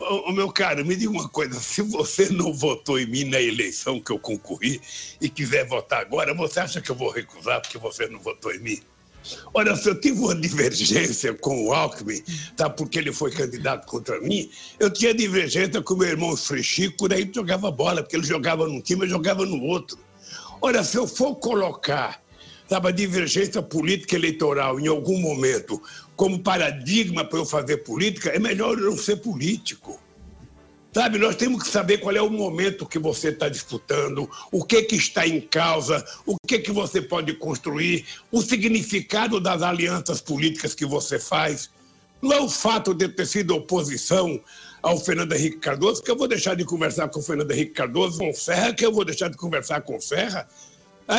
Ô, 0.00 0.30
meu 0.32 0.50
caro, 0.52 0.84
me 0.84 0.94
diga 0.94 1.10
uma 1.10 1.28
coisa: 1.28 1.58
se 1.58 1.82
você 1.82 2.28
não 2.30 2.52
votou 2.52 2.98
em 2.98 3.06
mim 3.06 3.24
na 3.24 3.40
eleição 3.40 4.00
que 4.00 4.12
eu 4.12 4.18
concorri 4.18 4.80
e 5.20 5.28
quiser 5.28 5.66
votar 5.66 6.00
agora, 6.00 6.32
você 6.34 6.60
acha 6.60 6.80
que 6.80 6.90
eu 6.90 6.94
vou 6.94 7.10
recusar 7.10 7.60
porque 7.60 7.78
você 7.78 8.06
não 8.06 8.20
votou 8.20 8.52
em 8.52 8.60
mim? 8.60 8.80
Olha, 9.52 9.74
se 9.76 9.88
eu 9.88 10.00
tive 10.00 10.20
uma 10.20 10.34
divergência 10.34 11.34
com 11.34 11.66
o 11.66 11.72
Alckmin, 11.72 12.22
tá, 12.56 12.70
porque 12.70 12.98
ele 12.98 13.12
foi 13.12 13.30
candidato 13.30 13.86
contra 13.86 14.20
mim, 14.20 14.48
eu 14.78 14.90
tinha 14.90 15.12
divergência 15.12 15.82
com 15.82 15.96
meu 15.96 16.08
irmão 16.08 16.36
Frechico, 16.36 17.08
daí 17.08 17.30
jogava 17.34 17.70
bola, 17.70 18.02
porque 18.02 18.16
ele 18.16 18.26
jogava 18.26 18.66
num 18.66 18.80
time 18.80 19.04
e 19.04 19.08
jogava 19.08 19.44
no 19.44 19.62
outro. 19.64 19.98
Olha, 20.62 20.82
se 20.82 20.96
eu 20.96 21.06
for 21.06 21.34
colocar 21.36 22.22
sabe, 22.68 22.88
a 22.88 22.92
divergência 22.92 23.62
política 23.62 24.14
eleitoral 24.14 24.78
em 24.78 24.86
algum 24.86 25.18
momento 25.18 25.80
como 26.14 26.38
paradigma 26.40 27.24
para 27.24 27.38
eu 27.38 27.46
fazer 27.46 27.78
política, 27.78 28.30
é 28.30 28.38
melhor 28.38 28.76
eu 28.78 28.90
não 28.90 28.98
ser 28.98 29.16
político. 29.16 29.98
Sabe, 30.92 31.18
nós 31.18 31.36
temos 31.36 31.62
que 31.62 31.68
saber 31.68 31.98
qual 31.98 32.16
é 32.16 32.20
o 32.20 32.30
momento 32.30 32.86
que 32.86 32.98
você 32.98 33.28
está 33.28 33.48
disputando, 33.48 34.28
o 34.50 34.64
que, 34.64 34.82
que 34.82 34.96
está 34.96 35.26
em 35.26 35.40
causa, 35.40 36.04
o 36.26 36.34
que, 36.46 36.58
que 36.58 36.72
você 36.72 37.00
pode 37.00 37.34
construir, 37.34 38.04
o 38.32 38.40
significado 38.40 39.38
das 39.38 39.62
alianças 39.62 40.20
políticas 40.20 40.74
que 40.74 40.86
você 40.86 41.18
faz. 41.18 41.70
Não 42.20 42.32
é 42.32 42.40
o 42.40 42.48
fato 42.48 42.94
de 42.94 43.06
ter 43.08 43.26
sido 43.26 43.54
oposição 43.54 44.40
ao 44.82 44.98
Fernando 44.98 45.34
Henrique 45.34 45.58
Cardoso 45.58 46.02
que 46.02 46.10
eu 46.10 46.16
vou 46.16 46.26
deixar 46.26 46.56
de 46.56 46.64
conversar 46.64 47.08
com 47.08 47.20
o 47.20 47.22
Fernando 47.22 47.50
Henrique 47.50 47.72
Cardoso, 47.72 48.18
com 48.18 48.32
Serra, 48.32 48.72
que 48.72 48.84
eu 48.84 48.92
vou 48.92 49.04
deixar 49.04 49.28
de 49.28 49.36
conversar 49.36 49.82
com 49.82 50.00
Serra. 50.00 50.48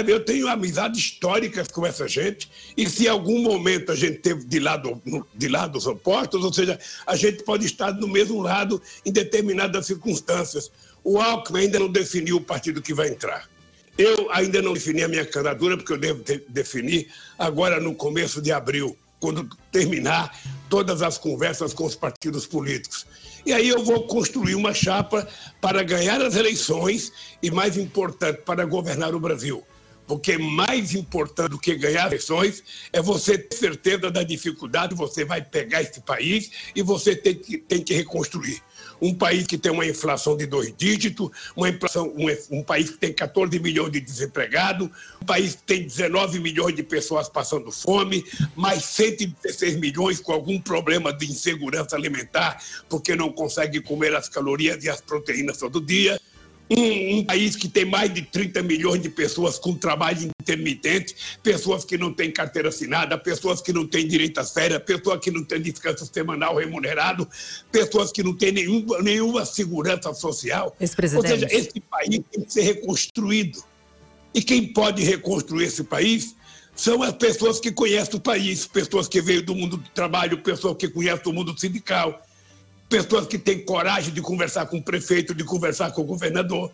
Eu 0.08 0.24
tenho 0.24 0.48
amizades 0.48 1.00
históricas 1.00 1.68
com 1.68 1.84
essa 1.84 2.08
gente, 2.08 2.48
e 2.78 2.88
se 2.88 3.06
em 3.06 3.08
algum 3.08 3.42
momento 3.42 3.92
a 3.92 3.96
gente 3.96 4.20
teve 4.20 4.46
de, 4.46 4.60
lado, 4.60 5.02
de 5.34 5.48
lados 5.48 5.88
opostos, 5.88 6.44
ou 6.46 6.54
seja, 6.54 6.80
a 7.08 7.16
gente 7.16 7.44
pode 7.44 7.66
estar 7.66 7.92
no 7.94 8.08
mesmo 8.08 8.40
lado 8.40 8.80
em 9.04 9.12
determinadas 9.12 9.88
circunstâncias. 9.88 10.72
O 11.04 11.20
Alckmin 11.20 11.62
ainda 11.62 11.80
não 11.80 11.92
definiu 11.92 12.38
o 12.38 12.42
partido 12.42 12.84
que 12.84 12.94
vai 12.94 13.10
entrar. 13.10 13.50
Eu 13.98 14.32
ainda 14.32 14.62
não 14.62 14.74
defini 14.74 15.02
a 15.02 15.08
minha 15.08 15.26
candidatura, 15.26 15.76
porque 15.76 15.92
eu 15.92 15.98
devo 15.98 16.24
definir 16.48 17.08
agora 17.38 17.80
no 17.80 17.96
começo 17.96 18.42
de 18.44 18.52
abril, 18.52 18.96
quando 19.20 19.50
terminar 19.72 20.40
todas 20.70 21.02
as 21.02 21.18
conversas 21.18 21.74
com 21.74 21.86
os 21.86 21.96
partidos 21.96 22.46
políticos. 22.46 23.08
E 23.46 23.52
aí 23.52 23.68
eu 23.68 23.84
vou 23.84 24.06
construir 24.06 24.54
uma 24.54 24.74
chapa 24.74 25.28
para 25.60 25.82
ganhar 25.82 26.22
as 26.22 26.36
eleições 26.36 27.12
e, 27.42 27.50
mais 27.50 27.76
importante, 27.76 28.42
para 28.46 28.66
governar 28.66 29.16
o 29.16 29.20
Brasil. 29.20 29.64
Porque 30.10 30.40
mais 30.40 30.96
importante 30.96 31.52
do 31.52 31.60
que 31.60 31.76
ganhar 31.76 32.08
eleições 32.08 32.64
é 32.92 33.00
você 33.00 33.38
ter 33.38 33.56
certeza 33.56 34.10
da 34.10 34.24
dificuldade, 34.24 34.96
você 34.96 35.24
vai 35.24 35.40
pegar 35.40 35.84
esse 35.84 36.02
país 36.02 36.50
e 36.76 36.82
você 36.82 37.16
tem 37.16 37.36
que, 37.36 37.60
tem 37.60 37.84
que 37.84 37.94
reconstruir. 37.94 38.60
Um 39.00 39.14
país 39.14 39.46
que 39.46 39.56
tem 39.56 39.72
uma 39.72 39.86
inflação 39.86 40.36
de 40.36 40.48
dois 40.48 40.74
dígitos, 40.76 41.30
uma 41.56 41.70
inflação, 41.70 42.12
um, 42.18 42.58
um 42.58 42.64
país 42.64 42.90
que 42.90 42.98
tem 42.98 43.14
14 43.14 43.60
milhões 43.60 43.92
de 43.92 44.02
desempregados, 44.02 44.90
um 45.22 45.26
país 45.28 45.54
que 45.54 45.62
tem 45.62 45.84
19 45.84 46.40
milhões 46.40 46.76
de 46.76 46.82
pessoas 46.82 47.30
passando 47.30 47.72
fome, 47.72 48.26
mais 48.56 48.84
116 48.86 49.76
milhões 49.76 50.20
com 50.20 50.32
algum 50.32 50.60
problema 50.60 51.14
de 51.14 51.28
insegurança 51.28 51.96
alimentar, 51.96 52.60
porque 52.90 53.16
não 53.16 53.32
consegue 53.32 53.80
comer 53.80 54.16
as 54.16 54.28
calorias 54.28 54.84
e 54.84 54.90
as 54.90 55.02
proteínas 55.02 55.58
todo 55.60 55.80
dia 55.80 56.20
um, 56.70 57.18
um, 57.18 57.24
país 57.24 57.56
que 57.56 57.68
tem 57.68 57.86
mais 57.86 58.14
de 58.14 58.22
30 58.22 58.62
milhões 58.62 59.02
de 59.02 59.10
pessoas 59.10 59.58
com 59.58 59.74
trabalho 59.74 60.30
intermitente, 60.42 61.16
pessoas 61.42 61.84
que 61.84 61.98
não 61.98 62.14
têm 62.14 62.32
carteira 62.32 62.70
assinada, 62.70 63.18
pessoas 63.18 63.62
que 63.62 63.74
não 63.74 63.88
têm 63.88 64.08
direito 64.08 64.40
a 64.40 64.44
férias, 64.44 64.82
pessoas 64.84 65.20
que 65.20 65.32
não 65.32 65.44
têm 65.44 65.62
descanso 65.62 66.10
semanal 66.12 66.58
remunerado, 66.58 67.28
pessoas 67.72 68.12
que 68.12 68.22
não 68.22 68.36
têm 68.36 68.52
nenhum, 68.52 68.86
nenhuma 69.02 69.46
segurança 69.46 70.14
social. 70.14 70.76
Ou 70.80 71.40
seja, 71.40 71.48
esse 71.52 71.80
país 71.80 72.22
tem 72.32 72.44
que 72.44 72.54
ser 72.54 72.62
reconstruído. 72.62 73.64
E 74.34 74.42
quem 74.42 74.72
pode 74.72 75.04
reconstruir 75.04 75.66
esse 75.66 75.84
país 75.84 76.36
são 76.76 77.04
as 77.04 77.14
pessoas 77.14 77.60
que 77.60 77.72
conhecem 77.72 78.16
o 78.16 78.22
país, 78.22 78.66
pessoas 78.66 79.08
que 79.08 79.22
veio 79.22 79.44
do 79.44 79.56
mundo 79.56 79.76
do 79.76 79.90
trabalho, 79.90 80.42
pessoas 80.42 80.78
que 80.78 80.88
conhecem 80.88 81.32
o 81.32 81.36
mundo 81.36 81.58
sindical, 81.60 82.22
pessoas 82.90 83.28
que 83.28 83.38
têm 83.38 83.60
coragem 83.60 84.12
de 84.12 84.20
conversar 84.20 84.66
com 84.66 84.78
o 84.78 84.82
prefeito, 84.82 85.36
de 85.36 85.44
conversar 85.44 85.92
com 85.92 86.02
o 86.02 86.04
governador. 86.04 86.72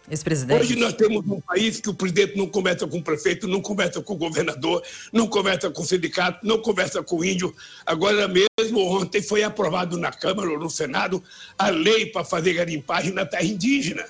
Hoje 0.58 0.78
nós 0.78 0.94
temos 0.94 1.28
um 1.28 1.42
país 1.42 1.82
que 1.82 1.90
o 1.90 1.94
presidente 1.94 2.38
não 2.38 2.48
conversa 2.48 2.88
com 2.88 2.98
o 2.98 3.04
prefeito, 3.04 3.48
não 3.48 3.62
conversa 3.62 4.02
com 4.02 4.14
o 4.14 4.18
governador, 4.18 4.82
não 5.12 5.28
conversa 5.28 5.70
com 5.70 5.82
o 5.82 5.86
sindicato, 5.86 6.46
não 6.48 6.60
conversa 6.60 7.04
com 7.04 7.18
o 7.18 7.26
índio. 7.26 7.54
Agora 7.86 8.30
mesmo, 8.30 8.80
ontem 8.80 9.22
foi 9.22 9.44
aprovado 9.44 9.98
na 9.98 10.12
Câmara 10.12 10.50
ou 10.50 10.58
no 10.58 10.70
Senado 10.70 11.22
a 11.58 11.70
lei 11.70 12.06
para 12.06 12.24
fazer 12.24 12.54
garimpagem 12.54 13.12
na 13.12 13.26
terra 13.26 13.44
indígena. 13.44 14.06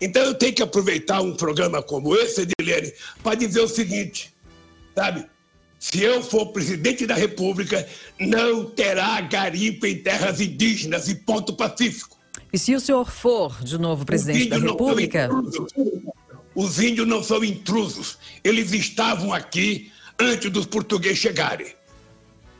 Então 0.00 0.22
eu 0.22 0.34
tenho 0.34 0.54
que 0.54 0.62
aproveitar 0.62 1.20
um 1.20 1.36
programa 1.36 1.80
como 1.80 2.16
esse, 2.16 2.42
Edilene, 2.42 2.92
para 3.22 3.36
dizer 3.36 3.60
o 3.60 3.68
seguinte, 3.68 4.34
sabe? 4.96 5.26
Se 5.80 6.02
eu 6.02 6.22
for 6.22 6.52
presidente 6.52 7.06
da 7.06 7.14
República, 7.14 7.88
não 8.20 8.66
terá 8.66 9.18
garimpo 9.22 9.86
em 9.86 9.96
terras 9.96 10.38
indígenas 10.38 11.08
e 11.08 11.14
ponto 11.14 11.54
pacífico. 11.54 12.18
E 12.52 12.58
se 12.58 12.74
o 12.74 12.80
senhor 12.80 13.10
for 13.10 13.64
de 13.64 13.78
novo 13.78 14.04
presidente 14.04 14.50
da 14.50 14.58
República? 14.58 15.30
Os 16.54 16.78
índios 16.78 17.08
não 17.08 17.22
são 17.22 17.42
intrusos. 17.42 18.18
Eles 18.44 18.74
estavam 18.74 19.32
aqui 19.32 19.90
antes 20.18 20.50
dos 20.50 20.66
portugueses 20.66 21.18
chegarem. 21.18 21.74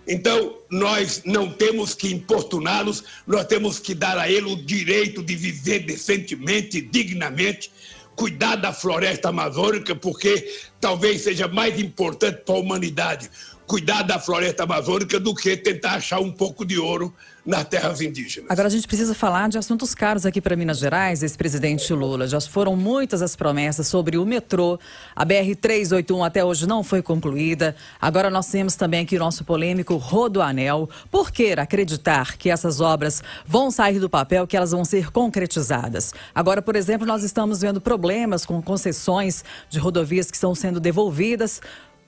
Então, 0.08 0.56
nós 0.70 1.22
não 1.26 1.52
temos 1.52 1.94
que 1.94 2.10
importuná-los, 2.12 3.04
nós 3.26 3.44
temos 3.44 3.78
que 3.78 3.94
dar 3.94 4.16
a 4.16 4.30
ele 4.30 4.50
o 4.50 4.56
direito 4.56 5.22
de 5.22 5.36
viver 5.36 5.80
decentemente, 5.80 6.80
dignamente, 6.80 7.70
cuidar 8.16 8.56
da 8.56 8.72
floresta 8.72 9.28
amazônica, 9.28 9.94
porque 9.94 10.52
talvez 10.80 11.22
seja 11.22 11.48
mais 11.48 11.80
importante 11.80 12.42
para 12.44 12.54
a 12.54 12.58
humanidade 12.58 13.30
cuidar 13.70 14.02
da 14.02 14.18
floresta 14.18 14.64
amazônica 14.64 15.20
do 15.20 15.32
que 15.32 15.56
tentar 15.56 15.92
achar 15.92 16.18
um 16.18 16.32
pouco 16.32 16.64
de 16.64 16.76
ouro 16.76 17.14
nas 17.46 17.64
terras 17.64 18.00
indígenas. 18.00 18.50
Agora 18.50 18.66
a 18.66 18.70
gente 18.70 18.86
precisa 18.86 19.14
falar 19.14 19.48
de 19.48 19.58
assuntos 19.58 19.94
caros 19.94 20.26
aqui 20.26 20.40
para 20.40 20.56
Minas 20.56 20.80
Gerais, 20.80 21.22
ex-presidente 21.22 21.92
Lula. 21.92 22.26
Já 22.26 22.40
foram 22.40 22.74
muitas 22.74 23.22
as 23.22 23.36
promessas 23.36 23.86
sobre 23.86 24.18
o 24.18 24.26
metrô. 24.26 24.76
A 25.14 25.24
BR-381 25.24 26.26
até 26.26 26.44
hoje 26.44 26.66
não 26.66 26.82
foi 26.82 27.00
concluída. 27.00 27.76
Agora 28.00 28.28
nós 28.28 28.48
temos 28.48 28.74
também 28.74 29.02
aqui 29.02 29.14
o 29.14 29.20
nosso 29.20 29.44
polêmico 29.44 29.94
Rodoanel. 29.94 30.90
Por 31.08 31.30
que 31.30 31.52
acreditar 31.52 32.36
que 32.36 32.50
essas 32.50 32.80
obras 32.80 33.22
vão 33.46 33.70
sair 33.70 34.00
do 34.00 34.10
papel, 34.10 34.48
que 34.48 34.56
elas 34.56 34.72
vão 34.72 34.84
ser 34.84 35.12
concretizadas? 35.12 36.12
Agora, 36.34 36.60
por 36.60 36.74
exemplo, 36.74 37.06
nós 37.06 37.22
estamos 37.22 37.60
vendo 37.60 37.80
problemas 37.80 38.44
com 38.44 38.60
concessões 38.60 39.44
de 39.68 39.78
rodovias 39.78 40.28
que 40.28 40.36
estão 40.36 40.56
sendo 40.56 40.80
devolvidas 40.80 41.60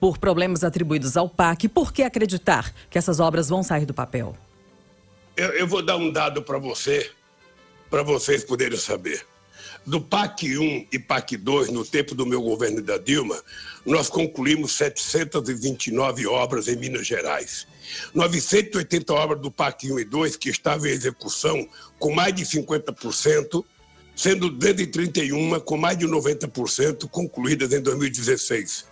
por 0.03 0.19
problemas 0.19 0.65
atribuídos 0.65 1.17
ao 1.17 1.29
PAC. 1.29 1.69
Por 1.69 1.93
que 1.93 2.03
acreditar 2.03 2.75
que 2.91 2.99
essas 2.99 3.21
obras 3.21 3.49
vão 3.49 3.63
sair 3.63 3.87
do 3.87 3.95
papel? 3.95 4.37
Eu, 5.37 5.51
eu 5.51 5.65
vou 5.65 5.81
dar 5.81 5.97
um 5.97 6.11
dado 6.11 6.43
para 6.43 6.59
você, 6.59 7.09
para 7.89 8.03
vocês 8.03 8.43
poderem 8.43 8.77
saber. 8.77 9.25
Do 9.87 10.01
PAC 10.01 10.59
1 10.59 10.89
e 10.91 10.99
PAC 10.99 11.37
2, 11.37 11.71
no 11.71 11.85
tempo 11.85 12.17
do 12.17 12.27
meu 12.27 12.43
governo 12.43 12.83
da 12.83 12.99
Dilma, 12.99 13.41
nós 13.87 14.11
concluímos 14.11 14.73
729 14.73 16.27
obras 16.27 16.67
em 16.67 16.75
Minas 16.75 17.07
Gerais. 17.07 17.69
980 18.13 19.15
obras 19.15 19.41
do 19.41 19.53
PAC 19.53 19.93
1 19.93 20.01
e 20.01 20.05
2 20.05 20.35
que 20.35 20.51
estavam 20.51 20.89
em 20.89 20.91
execução 20.91 21.65
com 22.01 22.13
mais 22.13 22.35
de 22.35 22.45
50%, 22.45 23.65
sendo 24.17 24.51
231 24.51 25.61
com 25.61 25.77
mais 25.77 25.97
de 25.97 26.09
90% 26.09 27.09
concluídas 27.09 27.73
em 27.73 27.81
2016. 27.81 28.91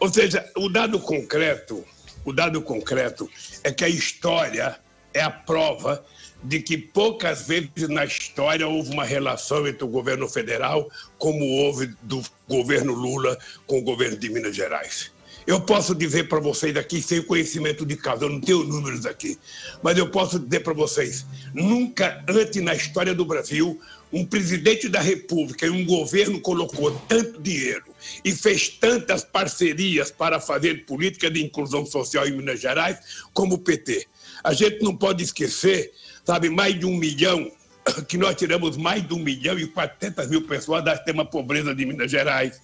Ou 0.00 0.10
seja, 0.10 0.50
o 0.56 0.70
dado 0.70 0.98
concreto, 0.98 1.84
o 2.24 2.32
dado 2.32 2.62
concreto 2.62 3.28
é 3.62 3.70
que 3.70 3.84
a 3.84 3.88
história 3.88 4.80
é 5.12 5.20
a 5.20 5.30
prova 5.30 6.02
de 6.42 6.60
que 6.60 6.78
poucas 6.78 7.46
vezes 7.46 7.88
na 7.88 8.06
história 8.06 8.66
houve 8.66 8.90
uma 8.90 9.04
relação 9.04 9.68
entre 9.68 9.84
o 9.84 9.88
governo 9.88 10.26
federal 10.26 10.90
como 11.18 11.44
houve 11.44 11.94
do 12.02 12.22
governo 12.48 12.94
Lula 12.94 13.38
com 13.66 13.78
o 13.78 13.82
governo 13.82 14.16
de 14.16 14.30
Minas 14.30 14.56
Gerais. 14.56 15.12
Eu 15.46 15.60
posso 15.60 15.94
dizer 15.94 16.28
para 16.28 16.40
vocês 16.40 16.76
aqui, 16.76 17.02
sem 17.02 17.22
conhecimento 17.22 17.84
de 17.84 17.96
causa, 17.96 18.24
eu 18.24 18.30
não 18.30 18.40
tenho 18.40 18.64
números 18.64 19.04
aqui, 19.04 19.38
mas 19.82 19.98
eu 19.98 20.08
posso 20.08 20.38
dizer 20.38 20.60
para 20.60 20.72
vocês: 20.72 21.26
nunca 21.52 22.24
antes 22.28 22.62
na 22.62 22.74
história 22.74 23.14
do 23.14 23.24
Brasil 23.24 23.78
um 24.12 24.24
presidente 24.24 24.88
da 24.88 25.00
República 25.00 25.66
e 25.66 25.70
um 25.70 25.84
governo 25.84 26.40
colocou 26.40 26.90
tanto 27.08 27.40
dinheiro 27.40 27.89
e 28.24 28.32
fez 28.32 28.68
tantas 28.68 29.24
parcerias 29.24 30.10
para 30.10 30.40
fazer 30.40 30.86
política 30.86 31.30
de 31.30 31.42
inclusão 31.42 31.84
social 31.84 32.26
em 32.26 32.32
Minas 32.32 32.60
Gerais 32.60 32.98
como 33.32 33.54
o 33.54 33.58
PT. 33.58 34.06
A 34.42 34.52
gente 34.52 34.82
não 34.82 34.96
pode 34.96 35.22
esquecer, 35.22 35.92
sabe, 36.24 36.48
mais 36.48 36.78
de 36.78 36.86
um 36.86 36.96
milhão, 36.96 37.50
que 38.08 38.16
nós 38.16 38.34
tiramos 38.36 38.76
mais 38.76 39.06
de 39.06 39.14
um 39.14 39.18
milhão 39.18 39.58
e 39.58 39.66
400 39.66 40.28
mil 40.28 40.42
pessoas 40.42 40.84
da 40.84 40.94
extrema 40.94 41.24
pobreza 41.24 41.74
de 41.74 41.84
Minas 41.84 42.10
Gerais. 42.10 42.60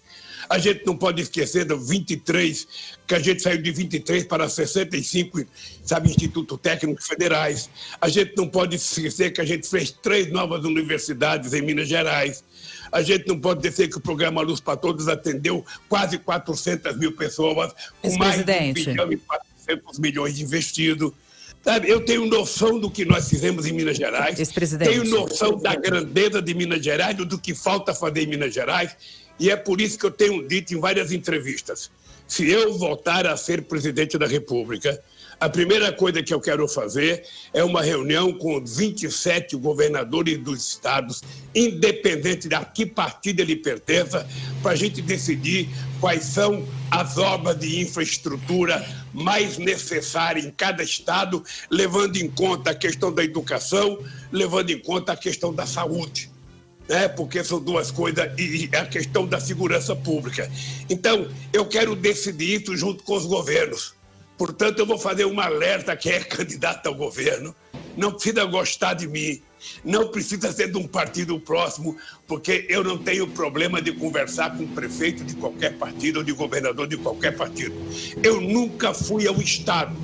A 0.49 0.59
gente 0.59 0.87
não 0.87 0.96
pode 0.96 1.22
esquecer 1.22 1.64
do 1.64 1.79
23, 1.79 2.68
que 3.07 3.14
a 3.14 3.18
gente 3.18 3.42
saiu 3.42 3.61
de 3.61 3.70
23 3.72 4.25
para 4.25 4.49
65, 4.49 5.44
sabe, 5.85 6.11
institutos 6.11 6.59
técnicos 6.61 7.07
federais. 7.07 7.68
A 8.01 8.09
gente 8.09 8.37
não 8.37 8.49
pode 8.49 8.77
esquecer 8.77 9.33
que 9.33 9.40
a 9.40 9.44
gente 9.44 9.68
fez 9.68 9.90
três 9.90 10.31
novas 10.31 10.64
universidades 10.64 11.53
em 11.53 11.62
Minas 11.62 11.88
Gerais. 11.88 12.44
A 12.90 13.03
gente 13.03 13.27
não 13.27 13.38
pode 13.38 13.62
dizer 13.62 13.88
que 13.88 13.99
o 13.99 14.01
programa 14.01 14.40
Luz 14.42 14.61
para 14.61 14.77
Todos 14.77 15.09
atendeu 15.09 15.64
quase 15.88 16.18
400 16.18 16.96
mil 16.96 17.12
pessoas, 17.12 17.72
com 18.03 18.16
mais 18.16 18.44
de 18.44 18.53
1 18.53 18.72
bilhão 18.72 19.12
e 19.12 19.16
400 19.16 19.99
milhões 19.99 20.40
investidos. 20.40 21.12
Sabe, 21.62 21.90
eu 21.90 22.01
tenho 22.05 22.25
noção 22.27 22.79
do 22.79 22.88
que 22.88 23.05
nós 23.05 23.29
fizemos 23.29 23.66
em 23.66 23.72
Minas 23.72 23.96
Gerais. 23.96 24.38
Tenho 24.79 25.05
noção 25.05 25.59
da 25.59 25.75
grandeza 25.75 26.40
de 26.40 26.55
Minas 26.55 26.85
Gerais, 26.85 27.16
do 27.16 27.38
que 27.38 27.57
falta 27.57 27.92
fazer 27.92 28.22
em 28.22 28.27
Minas 28.29 28.55
Gerais. 28.55 28.96
E 29.38 29.51
é 29.51 29.57
por 29.57 29.81
isso 29.81 29.99
que 29.99 30.07
eu 30.07 30.11
tenho 30.11 30.46
dito 30.46 30.72
em 30.72 30.79
várias 30.79 31.11
entrevistas: 31.11 31.90
se 32.27 32.51
eu 32.51 32.77
voltar 32.77 33.27
a 33.27 33.37
ser 33.37 33.62
presidente 33.62 34.19
da 34.19 34.27
República, 34.27 35.01
a 35.39 35.51
primeira 35.51 35.93
coisa 35.93 36.23
que 36.23 36.33
eu 36.33 36.41
quero 36.41 36.67
fazer 36.67 37.23
é 37.53 37.62
uma 37.62 37.83
reunião 37.83 38.33
com 38.33 38.65
27 38.65 39.55
governadores 39.57 40.39
dos 40.39 40.67
estados, 40.67 41.23
independente 41.55 42.49
de 42.49 42.57
que 42.75 42.87
partido 42.87 43.41
ele 43.41 43.55
pertença, 43.55 44.27
para 44.62 44.73
a 44.73 44.77
gente 44.77 45.03
decidir 45.03 45.69
quais 46.01 46.25
são 46.25 46.67
as 46.91 47.19
obras 47.19 47.59
de 47.59 47.81
infraestrutura 47.81 48.83
mais 49.12 49.59
necessárias 49.59 50.47
em 50.47 50.51
cada 50.51 50.83
estado, 50.83 51.45
levando 51.71 52.17
em 52.17 52.31
conta 52.31 52.71
a 52.71 52.75
questão 52.75 53.12
da 53.12 53.23
educação, 53.23 53.99
levando 54.33 54.71
em 54.71 54.79
conta 54.79 55.12
a 55.12 55.17
questão 55.17 55.53
da 55.53 55.67
saúde 55.67 56.31
né? 56.88 57.09
porque 57.09 57.42
são 57.42 57.61
duas 57.61 57.90
coisas, 57.90 58.31
e 58.38 58.68
a 58.75 58.87
questão 58.87 59.27
da 59.27 59.40
segurança 59.40 59.94
pública. 59.94 60.51
Então, 60.88 61.29
eu 61.53 61.66
quero 61.66 61.94
decidir 61.94 62.62
isso 62.62 62.77
junto 62.77 63.03
com 63.05 63.14
os 63.16 63.27
governos. 63.27 63.94
Portanto, 64.38 64.79
eu 64.79 64.87
vou 64.87 64.99
fazer 64.99 65.25
um 65.25 65.40
alerta 65.40 65.92
a 65.92 65.96
quem 65.96 66.12
é 66.12 66.20
candidato 66.20 66.87
ao 66.87 66.94
governo. 66.94 67.55
Não 67.96 68.12
precisa 68.12 68.44
gostar 68.44 68.92
de 68.92 69.09
mim, 69.09 69.40
não 69.83 70.09
precisa 70.09 70.53
ser 70.53 70.70
de 70.70 70.77
um 70.77 70.87
partido 70.87 71.40
próximo, 71.40 71.96
porque 72.27 72.66
eu 72.68 72.85
não 72.85 72.99
tenho 72.99 73.27
problema 73.29 73.81
de 73.81 73.92
conversar 73.92 74.55
com 74.55 74.64
o 74.64 74.68
prefeito 74.68 75.25
de 75.25 75.35
qualquer 75.35 75.79
partido 75.79 76.18
ou 76.18 76.22
de 76.22 76.33
governador 76.33 76.87
de 76.87 76.99
qualquer 76.99 77.35
partido. 77.35 77.75
Eu 78.22 78.40
nunca 78.40 78.92
fui 78.92 79.27
ao 79.27 79.40
Estado 79.40 79.96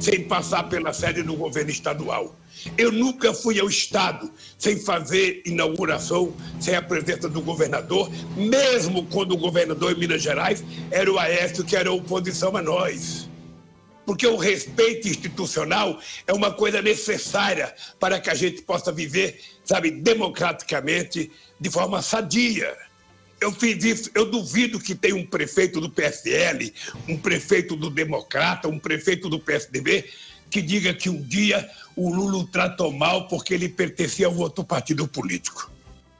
sem 0.00 0.24
passar 0.26 0.64
pela 0.64 0.92
sede 0.92 1.22
do 1.22 1.34
governo 1.36 1.70
estadual. 1.70 2.34
Eu 2.76 2.90
nunca 2.90 3.32
fui 3.32 3.60
ao 3.60 3.68
Estado 3.68 4.30
sem 4.58 4.78
fazer 4.78 5.42
inauguração, 5.44 6.34
sem 6.60 6.74
a 6.74 6.82
presença 6.82 7.28
do 7.28 7.40
governador, 7.40 8.10
mesmo 8.36 9.06
quando 9.06 9.32
o 9.32 9.36
governador 9.36 9.92
em 9.92 9.98
Minas 9.98 10.22
Gerais 10.22 10.64
era 10.90 11.10
o 11.10 11.18
Aécio, 11.18 11.64
que 11.64 11.76
era 11.76 11.92
oposição 11.92 12.56
a 12.56 12.62
nós. 12.62 13.28
Porque 14.06 14.26
o 14.26 14.36
respeito 14.36 15.08
institucional 15.08 15.98
é 16.26 16.32
uma 16.32 16.52
coisa 16.52 16.82
necessária 16.82 17.74
para 17.98 18.20
que 18.20 18.28
a 18.28 18.34
gente 18.34 18.62
possa 18.62 18.92
viver, 18.92 19.40
sabe, 19.64 19.90
democraticamente, 19.90 21.30
de 21.58 21.70
forma 21.70 22.02
sadia. 22.02 22.76
Eu 23.40 23.52
fiz 23.52 23.82
isso, 23.84 24.10
eu 24.14 24.30
duvido 24.30 24.78
que 24.78 24.94
tenha 24.94 25.16
um 25.16 25.26
prefeito 25.26 25.80
do 25.80 25.90
PSL, 25.90 26.72
um 27.08 27.16
prefeito 27.16 27.76
do 27.76 27.90
Democrata, 27.90 28.68
um 28.68 28.78
prefeito 28.78 29.28
do 29.28 29.38
PSDB 29.38 30.04
que 30.54 30.62
diga 30.62 30.94
que 30.94 31.10
um 31.10 31.20
dia 31.20 31.68
o 31.96 32.14
Lula 32.14 32.46
tratou 32.52 32.92
mal 32.92 33.26
porque 33.26 33.54
ele 33.54 33.68
pertencia 33.68 34.28
a 34.28 34.30
um 34.30 34.38
outro 34.38 34.62
partido 34.62 35.08
político. 35.08 35.68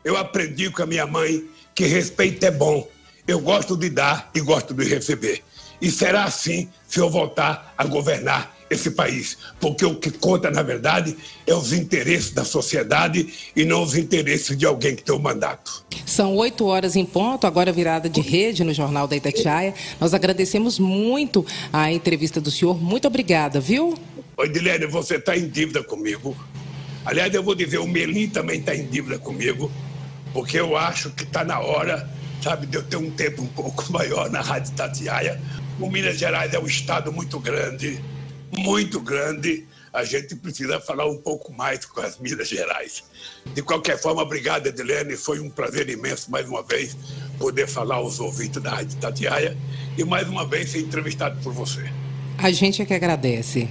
Eu 0.04 0.16
aprendi 0.16 0.68
com 0.70 0.82
a 0.82 0.86
minha 0.86 1.06
mãe 1.06 1.44
que 1.72 1.84
respeito 1.84 2.44
é 2.44 2.50
bom. 2.50 2.84
Eu 3.28 3.38
gosto 3.38 3.76
de 3.76 3.88
dar 3.88 4.28
e 4.34 4.40
gosto 4.40 4.74
de 4.74 4.82
receber. 4.86 5.44
E 5.80 5.88
será 5.88 6.24
assim 6.24 6.68
se 6.88 6.98
eu 6.98 7.08
voltar 7.08 7.72
a 7.78 7.84
governar 7.84 8.52
esse 8.68 8.90
país, 8.90 9.38
porque 9.60 9.84
o 9.84 9.94
que 9.94 10.10
conta, 10.10 10.50
na 10.50 10.62
verdade, 10.62 11.16
é 11.46 11.54
os 11.54 11.72
interesses 11.72 12.32
da 12.32 12.44
sociedade 12.44 13.32
e 13.54 13.64
não 13.64 13.84
os 13.84 13.94
interesses 13.94 14.56
de 14.56 14.66
alguém 14.66 14.96
que 14.96 15.04
tem 15.04 15.14
o 15.14 15.18
mandato. 15.18 15.84
São 16.04 16.34
oito 16.36 16.66
horas 16.66 16.96
em 16.96 17.04
ponto, 17.04 17.46
agora 17.46 17.70
virada 17.70 18.08
de 18.08 18.20
rede 18.20 18.64
no 18.64 18.74
Jornal 18.74 19.06
da 19.06 19.14
Itatiaia. 19.14 19.74
Nós 20.00 20.12
agradecemos 20.12 20.78
muito 20.78 21.46
a 21.72 21.92
entrevista 21.92 22.40
do 22.40 22.50
senhor. 22.50 22.82
Muito 22.82 23.06
obrigada, 23.06 23.60
viu? 23.60 23.94
Oi, 24.36 24.48
Dilene, 24.48 24.86
você 24.86 25.14
está 25.14 25.36
em 25.36 25.48
dívida 25.48 25.80
comigo. 25.84 26.36
Aliás, 27.04 27.32
eu 27.32 27.42
vou 27.42 27.54
dizer, 27.54 27.78
o 27.78 27.86
Melim 27.86 28.28
também 28.28 28.58
está 28.58 28.74
em 28.74 28.84
dívida 28.84 29.16
comigo, 29.16 29.70
porque 30.32 30.58
eu 30.58 30.76
acho 30.76 31.10
que 31.10 31.22
está 31.22 31.44
na 31.44 31.60
hora, 31.60 32.10
sabe, 32.42 32.66
de 32.66 32.76
eu 32.76 32.82
ter 32.82 32.96
um 32.96 33.12
tempo 33.12 33.42
um 33.42 33.46
pouco 33.46 33.84
maior 33.92 34.28
na 34.30 34.40
Rádio 34.40 34.72
Itatiaia. 34.72 35.40
O 35.78 35.88
Minas 35.88 36.18
Gerais 36.18 36.52
é 36.52 36.58
um 36.58 36.66
estado 36.66 37.12
muito 37.12 37.38
grande, 37.38 38.02
muito 38.58 39.00
grande, 39.00 39.64
a 39.92 40.02
gente 40.02 40.34
precisa 40.34 40.80
falar 40.80 41.06
um 41.06 41.18
pouco 41.18 41.52
mais 41.52 41.84
com 41.84 42.00
as 42.00 42.18
Minas 42.18 42.48
Gerais. 42.48 43.04
De 43.54 43.62
qualquer 43.62 43.96
forma, 43.96 44.22
obrigado, 44.22 44.66
Edilene. 44.66 45.16
Foi 45.16 45.38
um 45.38 45.48
prazer 45.48 45.88
imenso, 45.88 46.28
mais 46.32 46.48
uma 46.48 46.64
vez, 46.64 46.96
poder 47.38 47.68
falar 47.68 47.96
aos 47.96 48.18
ouvintes 48.18 48.60
da 48.60 48.70
Rádio 48.70 48.98
Tatiaia 48.98 49.56
e, 49.96 50.02
mais 50.02 50.28
uma 50.28 50.44
vez, 50.44 50.70
ser 50.70 50.80
entrevistado 50.80 51.40
por 51.40 51.52
você. 51.52 51.84
A 52.38 52.50
gente 52.50 52.82
é 52.82 52.84
que 52.84 52.94
agradece. 52.94 53.68